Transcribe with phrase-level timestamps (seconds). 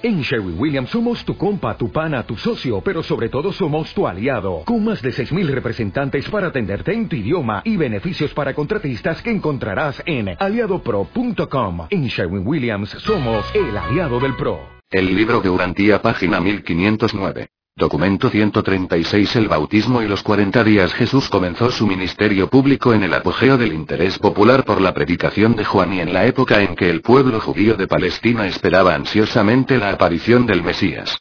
[0.00, 4.06] En Sherwin Williams somos tu compa, tu pana, tu socio, pero sobre todo somos tu
[4.06, 9.20] aliado, con más de 6.000 representantes para atenderte en tu idioma y beneficios para contratistas
[9.22, 11.88] que encontrarás en aliadopro.com.
[11.90, 14.60] En Sherwin Williams somos el aliado del PRO.
[14.88, 17.48] El libro de Urantía, página 1509.
[17.78, 23.14] Documento 136 El bautismo y los 40 días Jesús comenzó su ministerio público en el
[23.14, 26.90] apogeo del interés popular por la predicación de Juan y en la época en que
[26.90, 31.18] el pueblo judío de Palestina esperaba ansiosamente la aparición del Mesías.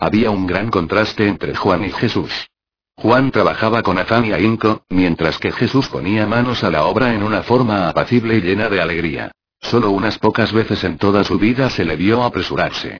[0.00, 2.48] Había un gran contraste entre Juan y Jesús.
[2.96, 7.22] Juan trabajaba con afán y ahínco, mientras que Jesús ponía manos a la obra en
[7.22, 9.30] una forma apacible y llena de alegría.
[9.60, 12.98] Solo unas pocas veces en toda su vida se le vio apresurarse.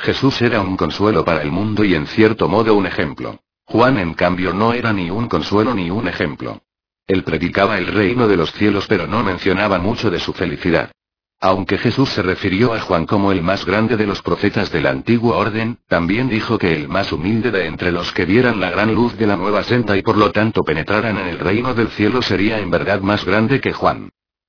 [0.00, 3.40] Jesús era un consuelo para el mundo y en cierto modo un ejemplo.
[3.66, 6.62] Juan en cambio no era ni un consuelo ni un ejemplo.
[7.06, 10.90] Él predicaba el reino de los cielos pero no mencionaba mucho de su felicidad.
[11.38, 15.36] Aunque Jesús se refirió a Juan como el más grande de los profetas del antiguo
[15.36, 19.18] orden, también dijo que el más humilde de entre los que vieran la gran luz
[19.18, 22.58] de la nueva senda y por lo tanto penetraran en el reino del cielo sería
[22.58, 24.08] en verdad más grande que Juan.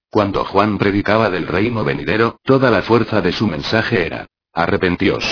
[0.10, 5.24] Cuando Juan predicaba del reino venidero, toda la fuerza de su mensaje era, Arrepentíos.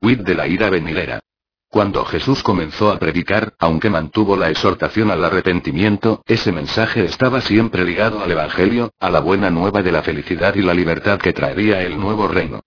[0.00, 1.18] Huid de la ira venidera.
[1.68, 7.84] Cuando Jesús comenzó a predicar, aunque mantuvo la exhortación al arrepentimiento, ese mensaje estaba siempre
[7.84, 11.82] ligado al Evangelio, a la buena nueva de la felicidad y la libertad que traería
[11.82, 12.60] el nuevo reino.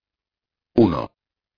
[0.74, 1.10] 1.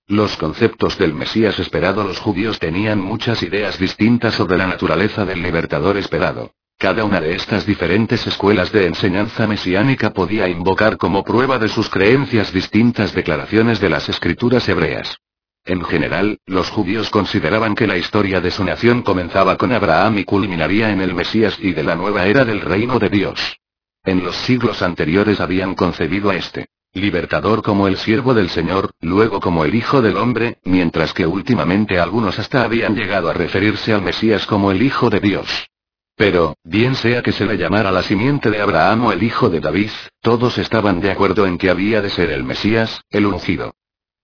[0.07, 5.41] Los conceptos del Mesías esperado Los judíos tenían muchas ideas distintas sobre la naturaleza del
[5.41, 6.53] libertador esperado.
[6.81, 11.87] Cada una de estas diferentes escuelas de enseñanza mesiánica podía invocar como prueba de sus
[11.91, 15.15] creencias distintas declaraciones de las escrituras hebreas.
[15.63, 20.23] En general, los judíos consideraban que la historia de su nación comenzaba con Abraham y
[20.23, 23.57] culminaría en el Mesías y de la nueva era del reino de Dios.
[24.03, 29.39] En los siglos anteriores habían concebido a este libertador como el siervo del Señor, luego
[29.39, 34.01] como el Hijo del Hombre, mientras que últimamente algunos hasta habían llegado a referirse al
[34.01, 35.70] Mesías como el Hijo de Dios.
[36.15, 39.59] Pero, bien sea que se le llamara la simiente de Abraham o el hijo de
[39.59, 39.91] David,
[40.21, 43.73] todos estaban de acuerdo en que había de ser el Mesías, el ungido.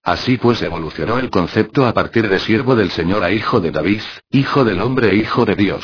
[0.04, 4.02] Así pues evolucionó el concepto a partir de siervo del Señor a hijo de David,
[4.30, 5.84] hijo del hombre e hijo de Dios.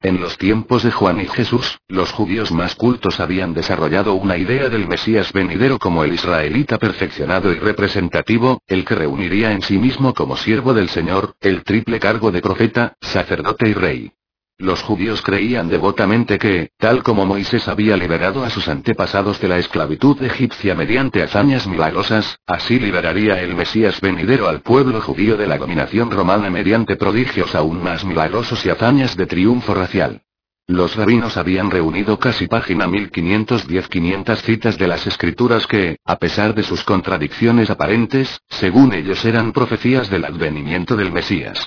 [0.00, 4.68] En los tiempos de Juan y Jesús, los judíos más cultos habían desarrollado una idea
[4.68, 10.14] del Mesías venidero como el israelita perfeccionado y representativo, el que reuniría en sí mismo
[10.14, 14.12] como siervo del Señor, el triple cargo de profeta, sacerdote y rey.
[14.60, 19.58] Los judíos creían devotamente que, tal como Moisés había liberado a sus antepasados de la
[19.58, 25.58] esclavitud egipcia mediante hazañas milagrosas, así liberaría el Mesías venidero al pueblo judío de la
[25.58, 30.22] dominación romana mediante prodigios aún más milagrosos y hazañas de triunfo racial.
[30.66, 36.64] Los rabinos habían reunido casi página 1510-500 citas de las escrituras que, a pesar de
[36.64, 41.64] sus contradicciones aparentes, según ellos eran profecías del advenimiento del Mesías.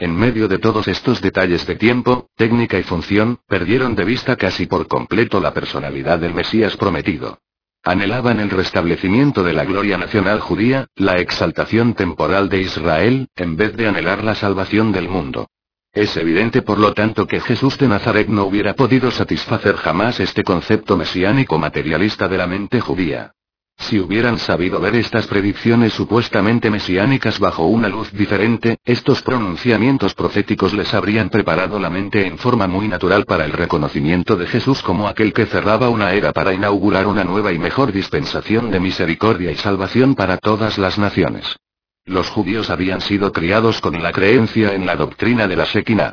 [0.00, 4.64] En medio de todos estos detalles de tiempo, técnica y función, perdieron de vista casi
[4.64, 7.38] por completo la personalidad del Mesías prometido.
[7.82, 13.76] Anhelaban el restablecimiento de la gloria nacional judía, la exaltación temporal de Israel, en vez
[13.76, 15.48] de anhelar la salvación del mundo.
[15.92, 20.42] Es evidente por lo tanto que Jesús de Nazaret no hubiera podido satisfacer jamás este
[20.44, 23.34] concepto mesiánico materialista de la mente judía.
[23.80, 30.74] Si hubieran sabido ver estas predicciones supuestamente mesiánicas bajo una luz diferente, estos pronunciamientos proféticos
[30.74, 35.08] les habrían preparado la mente en forma muy natural para el reconocimiento de Jesús como
[35.08, 39.56] aquel que cerraba una era para inaugurar una nueva y mejor dispensación de misericordia y
[39.56, 41.56] salvación para todas las naciones.
[42.04, 46.12] Los judíos habían sido criados con la creencia en la doctrina de la Shekinah.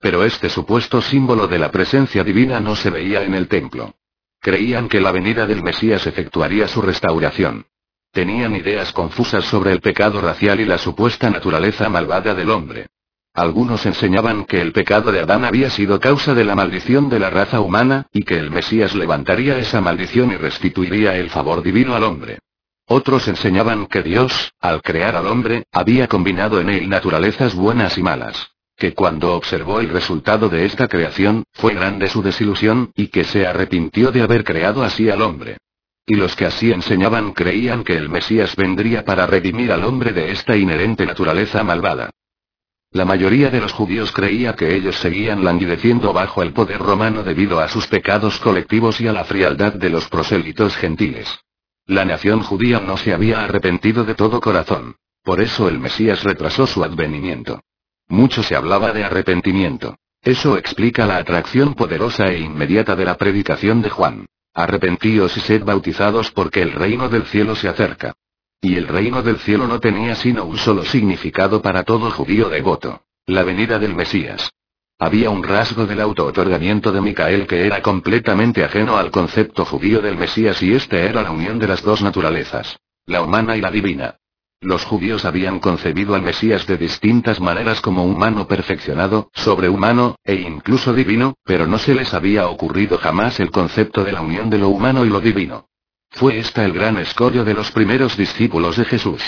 [0.00, 3.94] Pero este supuesto símbolo de la presencia divina no se veía en el templo.
[4.40, 7.66] Creían que la venida del Mesías efectuaría su restauración.
[8.12, 12.86] Tenían ideas confusas sobre el pecado racial y la supuesta naturaleza malvada del hombre.
[13.34, 17.30] Algunos enseñaban que el pecado de Adán había sido causa de la maldición de la
[17.30, 22.04] raza humana, y que el Mesías levantaría esa maldición y restituiría el favor divino al
[22.04, 22.38] hombre.
[22.86, 28.02] Otros enseñaban que Dios, al crear al hombre, había combinado en él naturalezas buenas y
[28.02, 33.24] malas que cuando observó el resultado de esta creación, fue grande su desilusión, y que
[33.24, 35.56] se arrepintió de haber creado así al hombre.
[36.06, 40.30] Y los que así enseñaban creían que el Mesías vendría para redimir al hombre de
[40.30, 42.10] esta inherente naturaleza malvada.
[42.92, 47.58] La mayoría de los judíos creía que ellos seguían languideciendo bajo el poder romano debido
[47.58, 51.28] a sus pecados colectivos y a la frialdad de los prosélitos gentiles.
[51.84, 54.94] La nación judía no se había arrepentido de todo corazón.
[55.24, 57.60] Por eso el Mesías retrasó su advenimiento.
[58.08, 59.96] Mucho se hablaba de arrepentimiento.
[60.22, 64.26] Eso explica la atracción poderosa e inmediata de la predicación de Juan.
[64.54, 68.14] Arrepentíos y sed bautizados porque el reino del cielo se acerca.
[68.60, 73.02] Y el reino del cielo no tenía sino un solo significado para todo judío devoto.
[73.26, 74.50] La venida del Mesías.
[74.98, 80.16] Había un rasgo del auto-otorgamiento de Micael que era completamente ajeno al concepto judío del
[80.16, 82.76] Mesías y este era la unión de las dos naturalezas.
[83.06, 84.16] La humana y la divina.
[84.60, 90.92] Los judíos habían concebido al Mesías de distintas maneras como humano perfeccionado, sobrehumano, e incluso
[90.92, 94.68] divino, pero no se les había ocurrido jamás el concepto de la unión de lo
[94.68, 95.68] humano y lo divino.
[96.10, 99.22] Fue esta el gran escollo de los primeros discípulos de Jesús.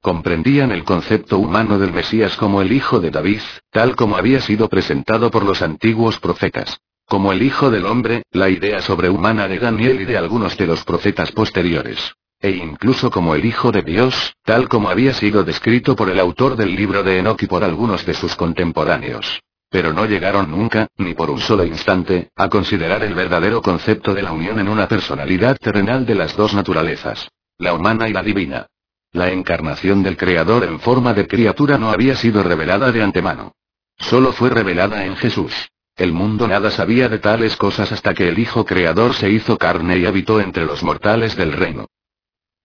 [0.00, 4.70] Comprendían el concepto humano del Mesías como el hijo de David, tal como había sido
[4.70, 6.80] presentado por los antiguos profetas.
[7.06, 10.82] Como el hijo del hombre, la idea sobrehumana de Daniel y de algunos de los
[10.84, 12.14] profetas posteriores.
[12.42, 16.56] E incluso como el Hijo de Dios, tal como había sido descrito por el autor
[16.56, 19.40] del libro de Enoch y por algunos de sus contemporáneos.
[19.70, 24.22] Pero no llegaron nunca, ni por un solo instante, a considerar el verdadero concepto de
[24.22, 27.28] la unión en una personalidad terrenal de las dos naturalezas.
[27.58, 28.66] La humana y la divina.
[29.12, 33.52] La encarnación del Creador en forma de criatura no había sido revelada de antemano.
[33.98, 35.54] Solo fue revelada en Jesús.
[35.96, 39.98] El mundo nada sabía de tales cosas hasta que el Hijo Creador se hizo carne
[39.98, 41.86] y habitó entre los mortales del reino.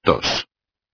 [0.08, 0.48] 2.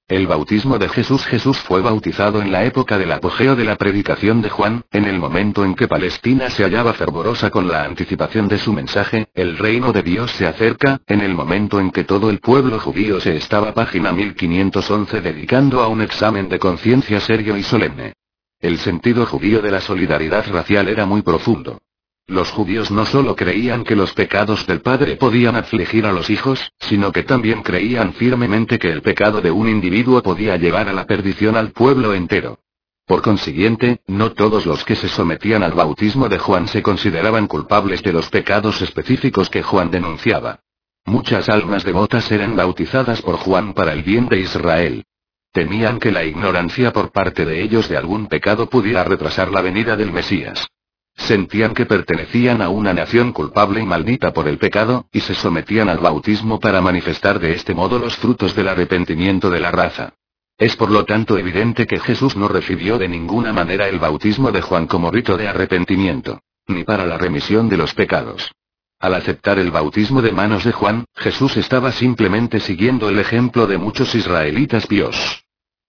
[0.07, 4.42] El bautismo de Jesús Jesús fue bautizado en la época del apogeo de la predicación
[4.42, 8.57] de Juan, en el momento en que Palestina se hallaba fervorosa con la anticipación de
[8.57, 12.39] su mensaje, el reino de Dios se acerca, en el momento en que todo el
[12.39, 18.13] pueblo judío se estaba página 1511 dedicando a un examen de conciencia serio y solemne.
[18.59, 21.82] El sentido judío de la solidaridad racial era muy profundo.
[22.28, 26.72] Los judíos no solo creían que los pecados del padre podían afligir a los hijos,
[26.80, 31.06] sino que también creían firmemente que el pecado de un individuo podía llevar a la
[31.06, 32.60] perdición al pueblo entero.
[33.06, 38.02] Por consiguiente, no todos los que se sometían al bautismo de Juan se consideraban culpables
[38.02, 40.60] de los pecados específicos que Juan denunciaba.
[41.06, 45.04] Muchas almas devotas eran bautizadas por Juan para el bien de Israel.
[45.52, 49.98] Temían que la ignorancia por parte de ellos de algún pecado pudiera retrasar la venida
[49.98, 50.66] del Mesías.
[51.15, 55.89] Sentían que pertenecían a una nación culpable y maldita por el pecado, y se sometían
[55.89, 60.13] al bautismo para manifestar de este modo los frutos del arrepentimiento de la raza.
[60.57, 64.62] Es por lo tanto evidente que Jesús no recibió de ninguna manera el bautismo de
[64.62, 68.51] Juan como rito de arrepentimiento, ni para la remisión de los pecados.
[69.00, 73.77] Al aceptar el bautismo de manos de Juan, Jesús estaba simplemente siguiendo el ejemplo de
[73.77, 75.43] muchos israelitas píos.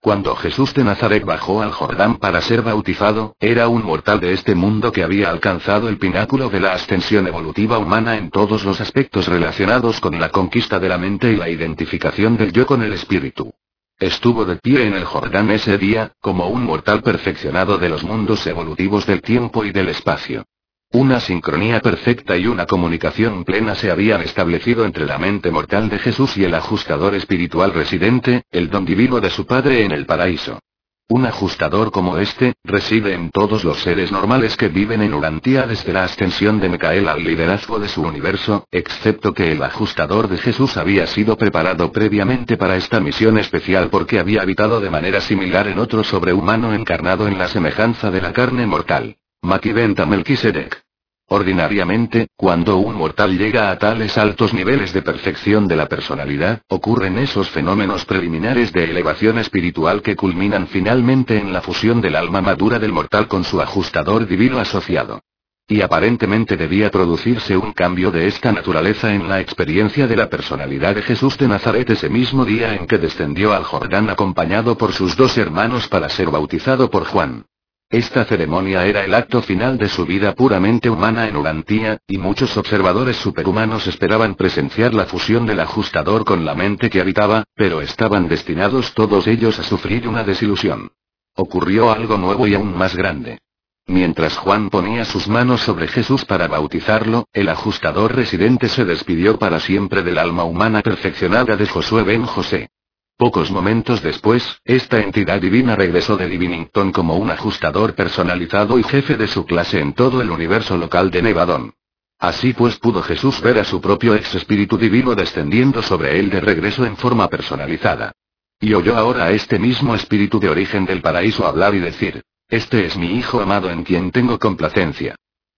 [0.05, 4.55] Cuando Jesús de Nazaret bajó al Jordán para ser bautizado, era un mortal de este
[4.55, 9.29] mundo que había alcanzado el pináculo de la ascensión evolutiva humana en todos los aspectos
[9.29, 13.51] relacionados con la conquista de la mente y la identificación del yo con el espíritu.
[13.99, 18.47] Estuvo de pie en el Jordán ese día, como un mortal perfeccionado de los mundos
[18.47, 20.45] evolutivos del tiempo y del espacio.
[20.95, 25.99] Una sincronía perfecta y una comunicación plena se habían establecido entre la mente mortal de
[25.99, 30.61] Jesús y el ajustador espiritual residente, el don divino de su Padre en el paraíso.
[31.09, 35.93] Un ajustador como este, reside en todos los seres normales que viven en Urantía desde
[35.93, 40.77] la ascensión de Micael al liderazgo de su universo, excepto que el ajustador de Jesús
[40.77, 45.81] había sido preparado previamente para esta misión especial porque había habitado de manera similar en
[45.81, 49.17] otro sobrehumano encarnado en la semejanza de la carne mortal.
[49.43, 50.84] Makiventa Melquisedec.
[51.29, 57.19] Ordinariamente, cuando un mortal llega a tales altos niveles de perfección de la personalidad, ocurren
[57.19, 62.79] esos fenómenos preliminares de elevación espiritual que culminan finalmente en la fusión del alma madura
[62.79, 65.23] del mortal con su ajustador divino asociado.
[65.67, 70.95] Y aparentemente debía producirse un cambio de esta naturaleza en la experiencia de la personalidad
[70.95, 75.17] de Jesús de Nazaret ese mismo día en que descendió al Jordán acompañado por sus
[75.17, 77.47] dos hermanos para ser bautizado por Juan.
[77.95, 82.57] Esta ceremonia era el acto final de su vida puramente humana en Urantía, y muchos
[82.57, 88.27] observadores superhumanos esperaban presenciar la fusión del ajustador con la mente que habitaba, pero estaban
[88.27, 90.91] destinados todos ellos a sufrir una desilusión.
[91.37, 93.39] Ocurrió algo nuevo y aún más grande.
[93.87, 99.61] Mientras Juan ponía sus manos sobre Jesús para bautizarlo, el ajustador residente se despidió para
[99.61, 102.71] siempre del alma humana perfeccionada de Josué ben José.
[103.17, 109.17] Pocos momentos después, esta entidad divina regresó de Divinington como un ajustador personalizado y jefe
[109.17, 111.75] de su clase en todo el universo local de Nevadón.
[112.19, 116.41] Así pues pudo Jesús ver a su propio ex espíritu divino descendiendo sobre él de
[116.41, 118.13] regreso en forma personalizada.
[118.59, 122.85] Y oyó ahora a este mismo espíritu de origen del paraíso hablar y decir, Este
[122.85, 125.15] es mi Hijo amado en quien tengo complacencia.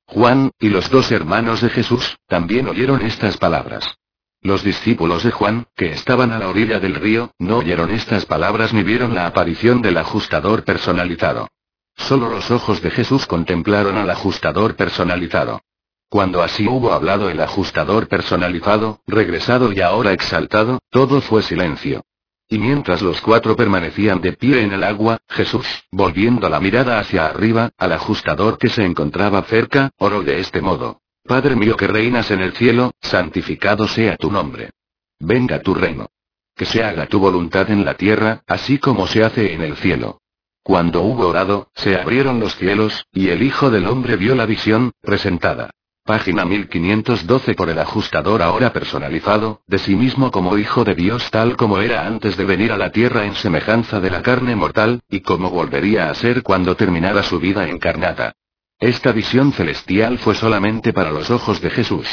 [0.07, 3.97] Juan, y los dos hermanos de Jesús, también oyeron estas palabras.
[4.43, 8.73] Los discípulos de Juan, que estaban a la orilla del río, no oyeron estas palabras
[8.73, 11.49] ni vieron la aparición del ajustador personalizado.
[11.97, 15.61] Solo los ojos de Jesús contemplaron al ajustador personalizado.
[16.09, 22.05] Cuando así hubo hablado el ajustador personalizado, regresado y ahora exaltado, todo fue silencio.
[22.49, 27.27] Y mientras los cuatro permanecían de pie en el agua, Jesús, volviendo la mirada hacia
[27.27, 31.01] arriba, al ajustador que se encontraba cerca, oró de este modo.
[31.27, 34.71] Padre mío que reinas en el cielo, santificado sea tu nombre.
[35.19, 36.07] Venga tu reino.
[36.55, 40.21] Que se haga tu voluntad en la tierra, así como se hace en el cielo.
[40.63, 44.93] Cuando hubo orado, se abrieron los cielos, y el Hijo del Hombre vio la visión,
[45.01, 45.71] presentada.
[46.05, 51.57] Página 1512 por el ajustador ahora personalizado, de sí mismo como Hijo de Dios tal
[51.57, 55.21] como era antes de venir a la tierra en semejanza de la carne mortal, y
[55.21, 58.35] como volvería a ser cuando terminara su vida encarnada.
[58.79, 62.07] Esta visión celestial fue solamente para los ojos de Jesús.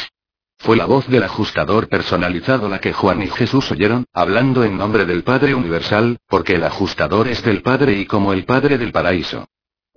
[0.60, 5.06] Fue la voz del ajustador personalizado la que Juan y Jesús oyeron, hablando en nombre
[5.06, 9.46] del Padre Universal, porque el ajustador es del Padre y como el Padre del paraíso.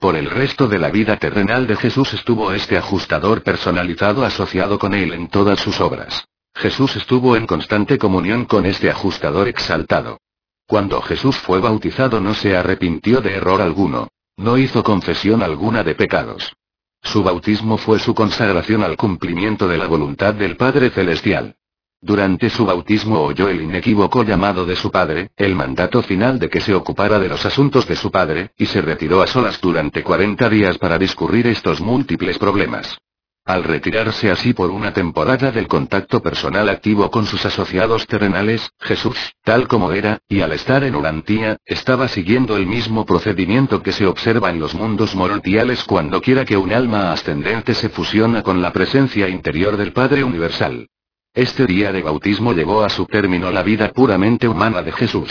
[0.00, 4.92] Por el resto de la vida terrenal de Jesús estuvo este ajustador personalizado asociado con
[4.92, 6.26] él en todas sus obras.
[6.52, 10.18] Jesús estuvo en constante comunión con este ajustador exaltado.
[10.66, 14.08] Cuando Jesús fue bautizado no se arrepintió de error alguno.
[14.38, 16.54] No hizo confesión alguna de pecados.
[17.02, 21.56] Su bautismo fue su consagración al cumplimiento de la voluntad del Padre Celestial.
[22.02, 26.60] Durante su bautismo oyó el inequívoco llamado de su padre, el mandato final de que
[26.60, 30.50] se ocupara de los asuntos de su padre, y se retiró a solas durante 40
[30.50, 32.98] días para discurrir estos múltiples problemas.
[33.46, 39.16] Al retirarse así por una temporada del contacto personal activo con sus asociados terrenales, Jesús,
[39.44, 44.04] tal como era, y al estar en Urantía, estaba siguiendo el mismo procedimiento que se
[44.04, 48.72] observa en los mundos morontiales cuando quiera que un alma ascendente se fusiona con la
[48.72, 50.88] presencia interior del Padre Universal.
[51.32, 55.30] Este día de bautismo llevó a su término la vida puramente humana de Jesús.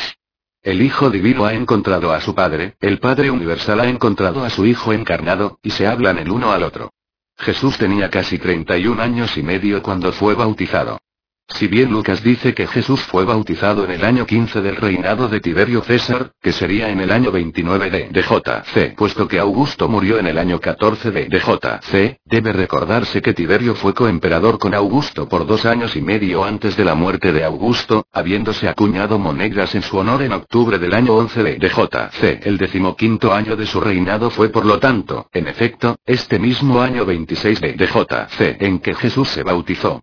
[0.64, 4.66] El Hijo Divino ha encontrado a su Padre, el Padre Universal ha encontrado a su
[4.66, 6.92] Hijo encarnado, y se hablan el uno al otro.
[7.38, 11.00] Jesús tenía casi 31 años y medio cuando fue bautizado.
[11.48, 15.40] Si bien Lucas dice que Jesús fue bautizado en el año 15 del reinado de
[15.40, 20.28] Tiberio César, que sería en el año 29 de DJC, puesto que Augusto murió en
[20.28, 25.66] el año 14 de DJC, debe recordarse que Tiberio fue coemperador con Augusto por dos
[25.66, 30.24] años y medio antes de la muerte de Augusto, habiéndose acuñado monedas en su honor
[30.24, 32.46] en octubre del año 11 de DJC.
[32.46, 37.06] El decimoquinto año de su reinado fue por lo tanto, en efecto, este mismo año
[37.06, 40.02] 26 de DJC en que Jesús se bautizó.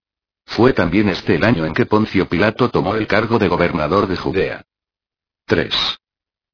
[0.52, 4.16] Fue también este el año en que Poncio Pilato tomó el cargo de gobernador de
[4.16, 4.62] Judea.
[5.46, 5.74] 3.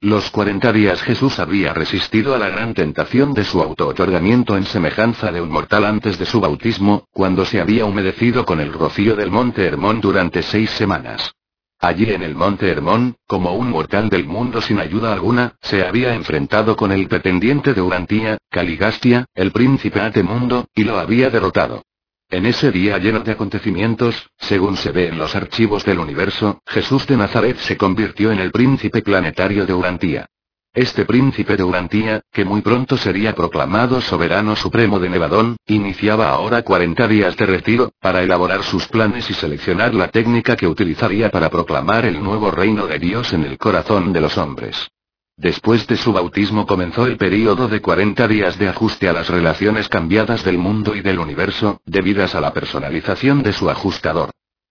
[0.02, 5.32] Los cuarenta días Jesús había resistido a la gran tentación de su auto-otorgamiento en semejanza
[5.32, 9.32] de un mortal antes de su bautismo, cuando se había humedecido con el rocío del
[9.32, 11.32] monte Hermón durante seis semanas.
[11.80, 16.14] Allí en el monte Hermón, como un mortal del mundo sin ayuda alguna, se había
[16.14, 21.82] enfrentado con el pretendiente de Urantía, Caligastia, el príncipe Atemundo, y lo había derrotado.
[22.30, 27.06] En ese día lleno de acontecimientos, según se ve en los archivos del universo, Jesús
[27.06, 30.26] de Nazaret se convirtió en el príncipe planetario de Urantía.
[30.74, 36.60] Este príncipe de Urantía, que muy pronto sería proclamado soberano supremo de Nevadón, iniciaba ahora
[36.60, 41.48] 40 días de retiro, para elaborar sus planes y seleccionar la técnica que utilizaría para
[41.48, 44.90] proclamar el nuevo reino de Dios en el corazón de los hombres.
[45.38, 49.88] Después de su bautismo comenzó el período de 40 días de ajuste a las relaciones
[49.88, 54.30] cambiadas del mundo y del universo, debidas a la personalización de su ajustador.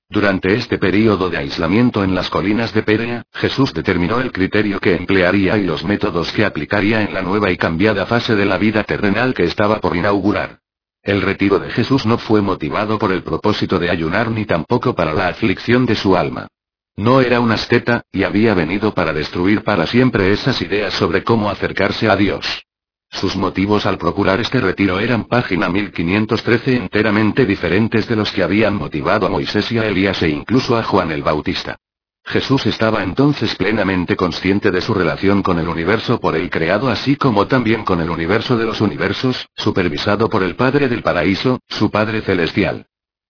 [0.10, 4.94] Durante este período de aislamiento en las colinas de Pérea, Jesús determinó el criterio que
[4.94, 8.84] emplearía y los métodos que aplicaría en la nueva y cambiada fase de la vida
[8.84, 10.60] terrenal que estaba por inaugurar.
[11.02, 15.14] El retiro de Jesús no fue motivado por el propósito de ayunar ni tampoco para
[15.14, 16.50] la aflicción de su alma.
[16.98, 21.52] No era un asceta, y había venido para destruir para siempre esas ideas sobre cómo
[21.52, 22.64] acercarse a Dios.
[23.12, 28.76] Sus motivos al procurar este retiro eran página 1513 enteramente diferentes de los que habían
[28.76, 31.78] motivado a Moisés y a Elías e incluso a Juan el Bautista.
[32.26, 37.16] Jesús estaba entonces plenamente consciente de su relación con el universo por él creado así
[37.16, 41.92] como también con el universo de los universos, supervisado por el Padre del Paraíso, su
[41.92, 42.88] Padre Celestial.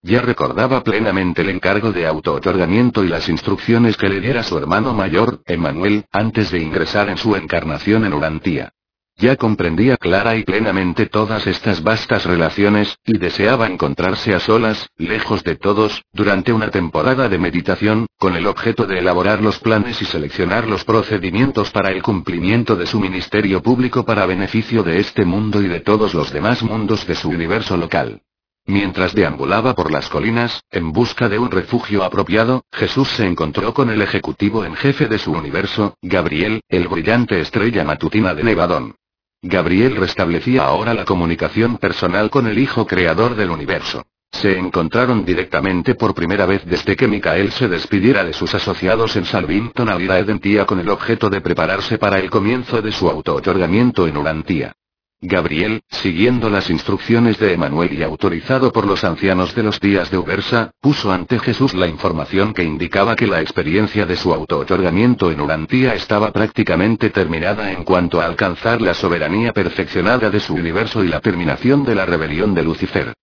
[0.08, 4.94] Ya recordaba plenamente el encargo de auto-otorgamiento y las instrucciones que le diera su hermano
[4.94, 8.72] mayor, Emmanuel, antes de ingresar en su encarnación en Urantía.
[9.18, 15.44] Ya comprendía clara y plenamente todas estas vastas relaciones, y deseaba encontrarse a solas, lejos
[15.44, 20.06] de todos, durante una temporada de meditación, con el objeto de elaborar los planes y
[20.06, 25.62] seleccionar los procedimientos para el cumplimiento de su ministerio público para beneficio de este mundo
[25.62, 28.22] y de todos los demás mundos de su universo local.
[28.68, 33.90] Mientras deambulaba por las colinas, en busca de un refugio apropiado, Jesús se encontró con
[33.90, 38.96] el ejecutivo en jefe de su universo, Gabriel, el brillante estrella matutina de Nevadón.
[39.42, 44.04] Gabriel restablecía ahora la comunicación personal con el Hijo Creador del universo.
[44.32, 49.24] Se encontraron directamente por primera vez desde que Micael se despidiera de sus asociados en
[49.24, 54.08] Salvington a ir Edentía con el objeto de prepararse para el comienzo de su auto-otorgamiento
[54.08, 54.74] en Urantía.
[55.22, 60.20] Gabriel, siguiendo las instrucciones de Emanuel y autorizado por los ancianos de los días de
[60.20, 65.42] Ubersa, puso ante Jesús la información que indicaba que la experiencia de su auto-otorgamiento en
[65.42, 71.08] Urantía estaba prácticamente terminada en cuanto a alcanzar la soberanía perfeccionada de su universo y
[71.08, 73.14] la terminación de la rebelión de Lucifer.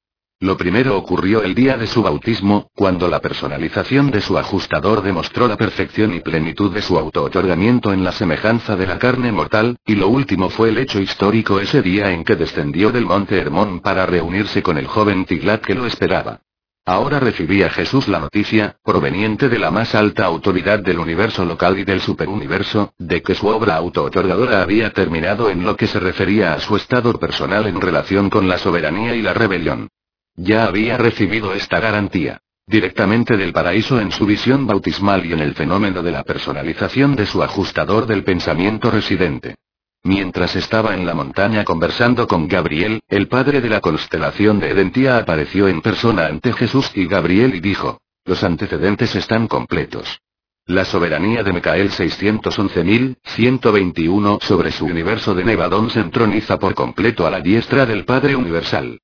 [0.45, 5.49] Lo primero ocurrió el día de su bautismo, cuando la personalización de su ajustador demostró
[5.49, 9.95] la perfección y plenitud de su auto-otorgamiento en la semejanza de la carne mortal, y
[9.95, 14.05] lo último fue el hecho histórico ese día en que descendió del monte Hermón para
[14.05, 16.41] reunirse con el joven Tiglat que lo esperaba.
[16.85, 21.85] Ahora recibía Jesús la noticia, proveniente de la más alta autoridad del universo local y
[21.85, 26.61] del superuniverso, de que su obra auto-otorgadora había terminado en lo que se refería a
[26.61, 29.89] su estado personal en relación con la soberanía y la rebelión.
[30.37, 32.41] Ya había recibido esta garantía.
[32.67, 37.27] Directamente del paraíso en su visión bautismal y en el fenómeno de la personalización de
[37.27, 39.55] su ajustador del pensamiento residente.
[40.03, 45.19] Mientras estaba en la montaña conversando con Gabriel, el padre de la constelación de Edentía
[45.19, 50.21] apareció en persona ante Jesús y Gabriel y dijo, los antecedentes están completos.
[50.67, 57.31] La soberanía de Mecael 611.121 sobre su universo de Nevadón se entroniza por completo a
[57.31, 58.99] la diestra del Padre Universal.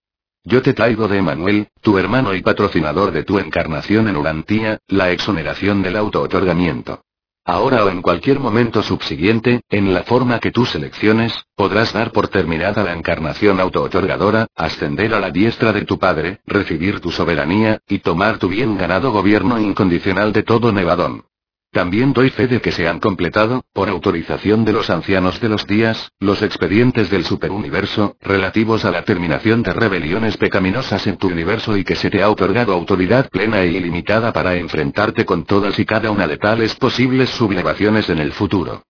[0.45, 5.11] Yo te traigo de Emanuel, tu hermano y patrocinador de tu encarnación en Urantía, la
[5.11, 7.03] exoneración del auto-otorgamiento.
[7.45, 12.29] Ahora o en cualquier momento subsiguiente, en la forma que tú selecciones, podrás dar por
[12.29, 17.99] terminada la encarnación auto-otorgadora, ascender a la diestra de tu Padre, recibir tu soberanía, y
[17.99, 21.25] tomar tu bien ganado gobierno incondicional de todo Nevadón.
[21.73, 25.69] También doy fe de que se han completado, por autorización de los ancianos de los
[25.69, 31.77] días, los expedientes del superuniverso, relativos a la terminación de rebeliones pecaminosas en tu universo
[31.77, 35.85] y que se te ha otorgado autoridad plena e ilimitada para enfrentarte con todas y
[35.85, 38.83] cada una de tales posibles sublevaciones en el futuro.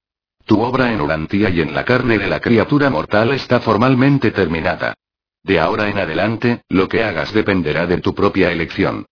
[0.47, 4.95] Tu obra en Urantía y en la carne de la criatura mortal está formalmente terminada.
[5.43, 9.05] De ahora en adelante, lo que hagas dependerá de tu propia elección.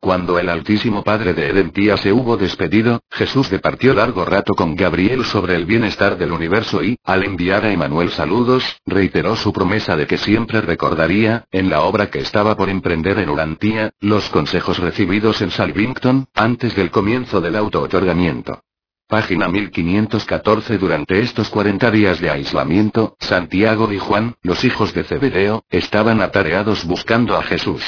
[0.00, 5.24] Cuando el Altísimo Padre de Edentía se hubo despedido, Jesús departió largo rato con Gabriel
[5.24, 10.06] sobre el bienestar del universo y, al enviar a Emanuel saludos, reiteró su promesa de
[10.06, 15.40] que siempre recordaría, en la obra que estaba por emprender en Urantía, los consejos recibidos
[15.40, 18.60] en Salvington, antes del comienzo del auto-otorgamiento.
[19.08, 25.64] Página 1514 Durante estos 40 días de aislamiento, Santiago y Juan, los hijos de Zebedeo,
[25.70, 27.82] estaban atareados buscando a Jesús.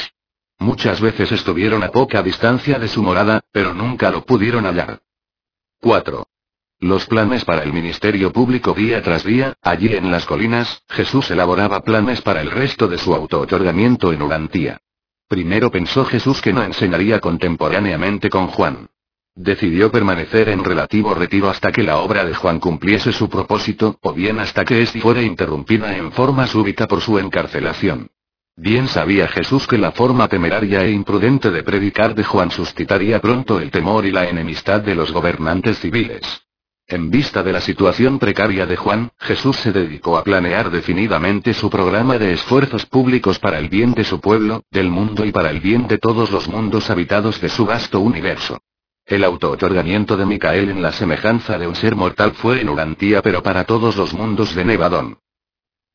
[0.59, 5.01] Muchas veces estuvieron a poca distancia de su morada, pero nunca lo pudieron hallar.
[5.81, 6.27] 4.
[6.81, 11.81] Los planes para el ministerio público día tras día, allí en las colinas, Jesús elaboraba
[11.81, 14.81] planes para el resto de su auto-otorgamiento en Urantía.
[15.29, 18.89] Primero pensó Jesús que no enseñaría contemporáneamente con Juan.
[19.35, 24.13] Decidió permanecer en relativo retiro hasta que la obra de Juan cumpliese su propósito, o
[24.13, 28.11] bien hasta que éste fuera interrumpida en forma súbita por su encarcelación.
[28.61, 33.61] Bien sabía Jesús que la forma temeraria e imprudente de predicar de Juan suscitaría pronto
[33.61, 36.23] el temor y la enemistad de los gobernantes civiles.
[36.89, 41.71] En vista de la situación precaria de Juan, Jesús se dedicó a planear definidamente su
[41.71, 45.61] programa de esfuerzos públicos para el bien de su pueblo, del mundo y para el
[45.61, 48.59] bien de todos los mundos habitados de su vasto universo.
[49.07, 53.41] El auto-otorgamiento de Micael en la semejanza de un ser mortal fue en Urantía pero
[53.41, 55.19] para todos los mundos de Nevadón.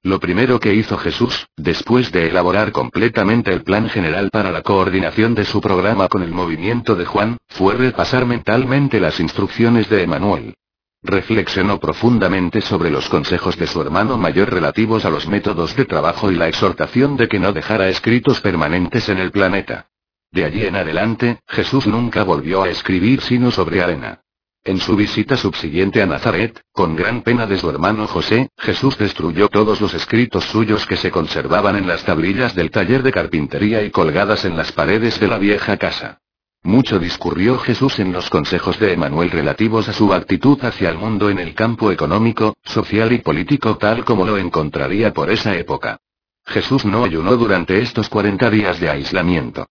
[0.06, 5.34] Lo primero que hizo Jesús, después de elaborar completamente el plan general para la coordinación
[5.34, 10.56] de su programa con el movimiento de Juan, fue repasar mentalmente las instrucciones de Emanuel.
[11.04, 16.30] Reflexionó profundamente sobre los consejos de su hermano mayor relativos a los métodos de trabajo
[16.30, 19.88] y la exhortación de que no dejara escritos permanentes en el planeta.
[20.32, 24.20] De allí en adelante, Jesús nunca volvió a escribir sino sobre arena.
[24.66, 29.50] En su visita subsiguiente a Nazaret, con gran pena de su hermano José, Jesús destruyó
[29.50, 33.92] todos los escritos suyos que se conservaban en las tablillas del taller de carpintería y
[33.92, 36.20] colgadas en las paredes de la vieja casa.
[36.64, 41.30] Mucho discurrió Jesús en los consejos de Emanuel relativos a su actitud hacia el mundo
[41.30, 45.98] en el campo económico, social y político tal como lo encontraría por esa época.
[46.46, 49.66] Jesús no ayunó durante estos 40 días de aislamiento.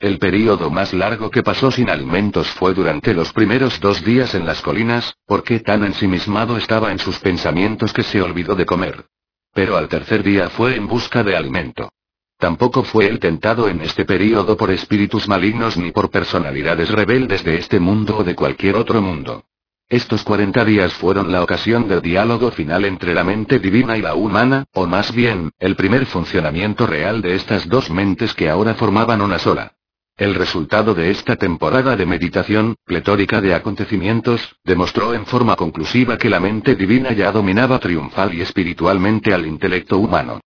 [0.00, 4.46] El período más largo que pasó sin alimentos fue durante los primeros dos días en
[4.46, 9.06] las colinas, porque tan ensimismado estaba en sus pensamientos que se olvidó de comer.
[9.52, 11.90] Pero al tercer día fue en busca de alimento.
[12.38, 17.56] Tampoco fue él tentado en este período por espíritus malignos ni por personalidades rebeldes de
[17.56, 19.46] este mundo o de cualquier otro mundo.
[19.88, 24.14] Estos 40 días fueron la ocasión del diálogo final entre la mente divina y la
[24.14, 29.22] humana, o más bien, el primer funcionamiento real de estas dos mentes que ahora formaban
[29.22, 29.72] una sola.
[30.18, 36.28] El resultado de esta temporada de meditación, pletórica de acontecimientos, demostró en forma conclusiva que
[36.28, 40.40] la mente divina ya dominaba triunfal y espiritualmente al intelecto humano.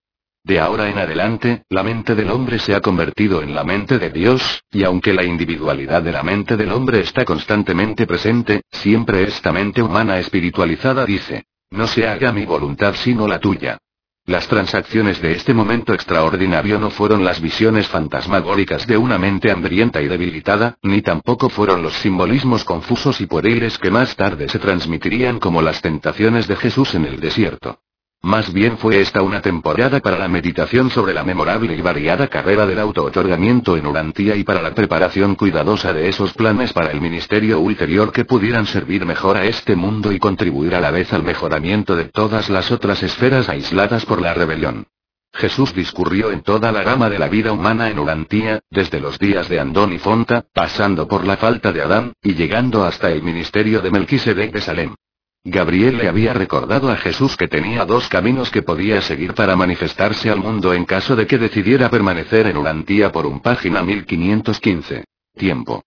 [0.45, 4.11] De ahora en adelante, la mente del hombre se ha convertido en la mente de
[4.11, 9.53] Dios, y aunque la individualidad de la mente del hombre está constantemente presente, siempre esta
[9.53, 13.79] mente humana espiritualizada dice, no se haga mi voluntad sino la tuya.
[14.25, 20.01] Las transacciones de este momento extraordinario no fueron las visiones fantasmagóricas de una mente hambrienta
[20.01, 25.41] y debilitada, ni tampoco fueron los simbolismos confusos y pueriles que más tarde se transmitirían
[25.41, 27.81] como las tentaciones de Jesús en el desierto.
[28.25, 32.67] Más bien fue esta una temporada para la meditación sobre la memorable y variada carrera
[32.67, 37.59] del auto-otorgamiento en Urantía y para la preparación cuidadosa de esos planes para el ministerio
[37.59, 41.97] ulterior que pudieran servir mejor a este mundo y contribuir a la vez al mejoramiento
[41.97, 44.87] de todas las otras esferas aisladas por la rebelión.
[45.35, 49.49] Jesús discurrió en toda la gama de la vida humana en Urantía, desde los días
[49.49, 53.81] de Andón y Fonta, pasando por la falta de Adán, y llegando hasta el ministerio
[53.81, 54.95] de Melquisedec de Salem.
[55.45, 60.31] Gabriel le había recordado a Jesús que tenía dos caminos que podía seguir para manifestarse
[60.31, 65.05] al mundo en caso de que decidiera permanecer en Urantía por un página 1515.
[65.37, 65.83] Tiempo.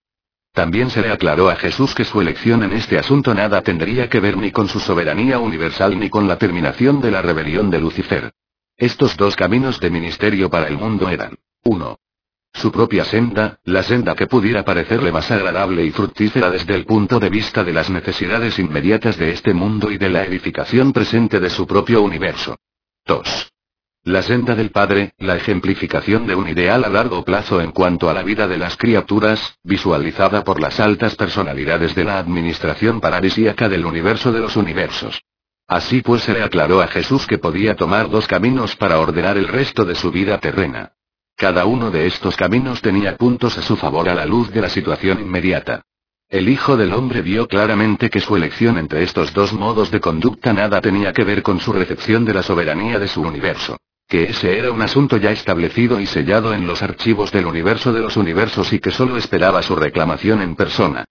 [0.52, 4.20] También se le aclaró a Jesús que su elección en este asunto nada tendría que
[4.20, 8.32] ver ni con su soberanía universal ni con la terminación de la rebelión de Lucifer.
[8.76, 11.96] Estos dos caminos de ministerio para el mundo eran 1
[12.56, 17.20] su propia senda, la senda que pudiera parecerle más agradable y fructífera desde el punto
[17.20, 21.50] de vista de las necesidades inmediatas de este mundo y de la edificación presente de
[21.50, 22.56] su propio universo.
[23.04, 23.52] 2.
[24.04, 28.14] La senda del Padre, la ejemplificación de un ideal a largo plazo en cuanto a
[28.14, 33.84] la vida de las criaturas, visualizada por las altas personalidades de la administración paradisíaca del
[33.84, 35.20] universo de los universos.
[35.66, 39.48] Así pues se le aclaró a Jesús que podía tomar dos caminos para ordenar el
[39.48, 40.92] resto de su vida terrena.
[41.36, 44.70] Cada uno de estos caminos tenía puntos a su favor a la luz de la
[44.70, 45.82] situación inmediata.
[46.30, 50.54] El Hijo del Hombre vio claramente que su elección entre estos dos modos de conducta
[50.54, 53.76] nada tenía que ver con su recepción de la soberanía de su universo.
[54.08, 58.00] Que ese era un asunto ya establecido y sellado en los archivos del universo de
[58.00, 61.04] los universos y que solo esperaba su reclamación en persona.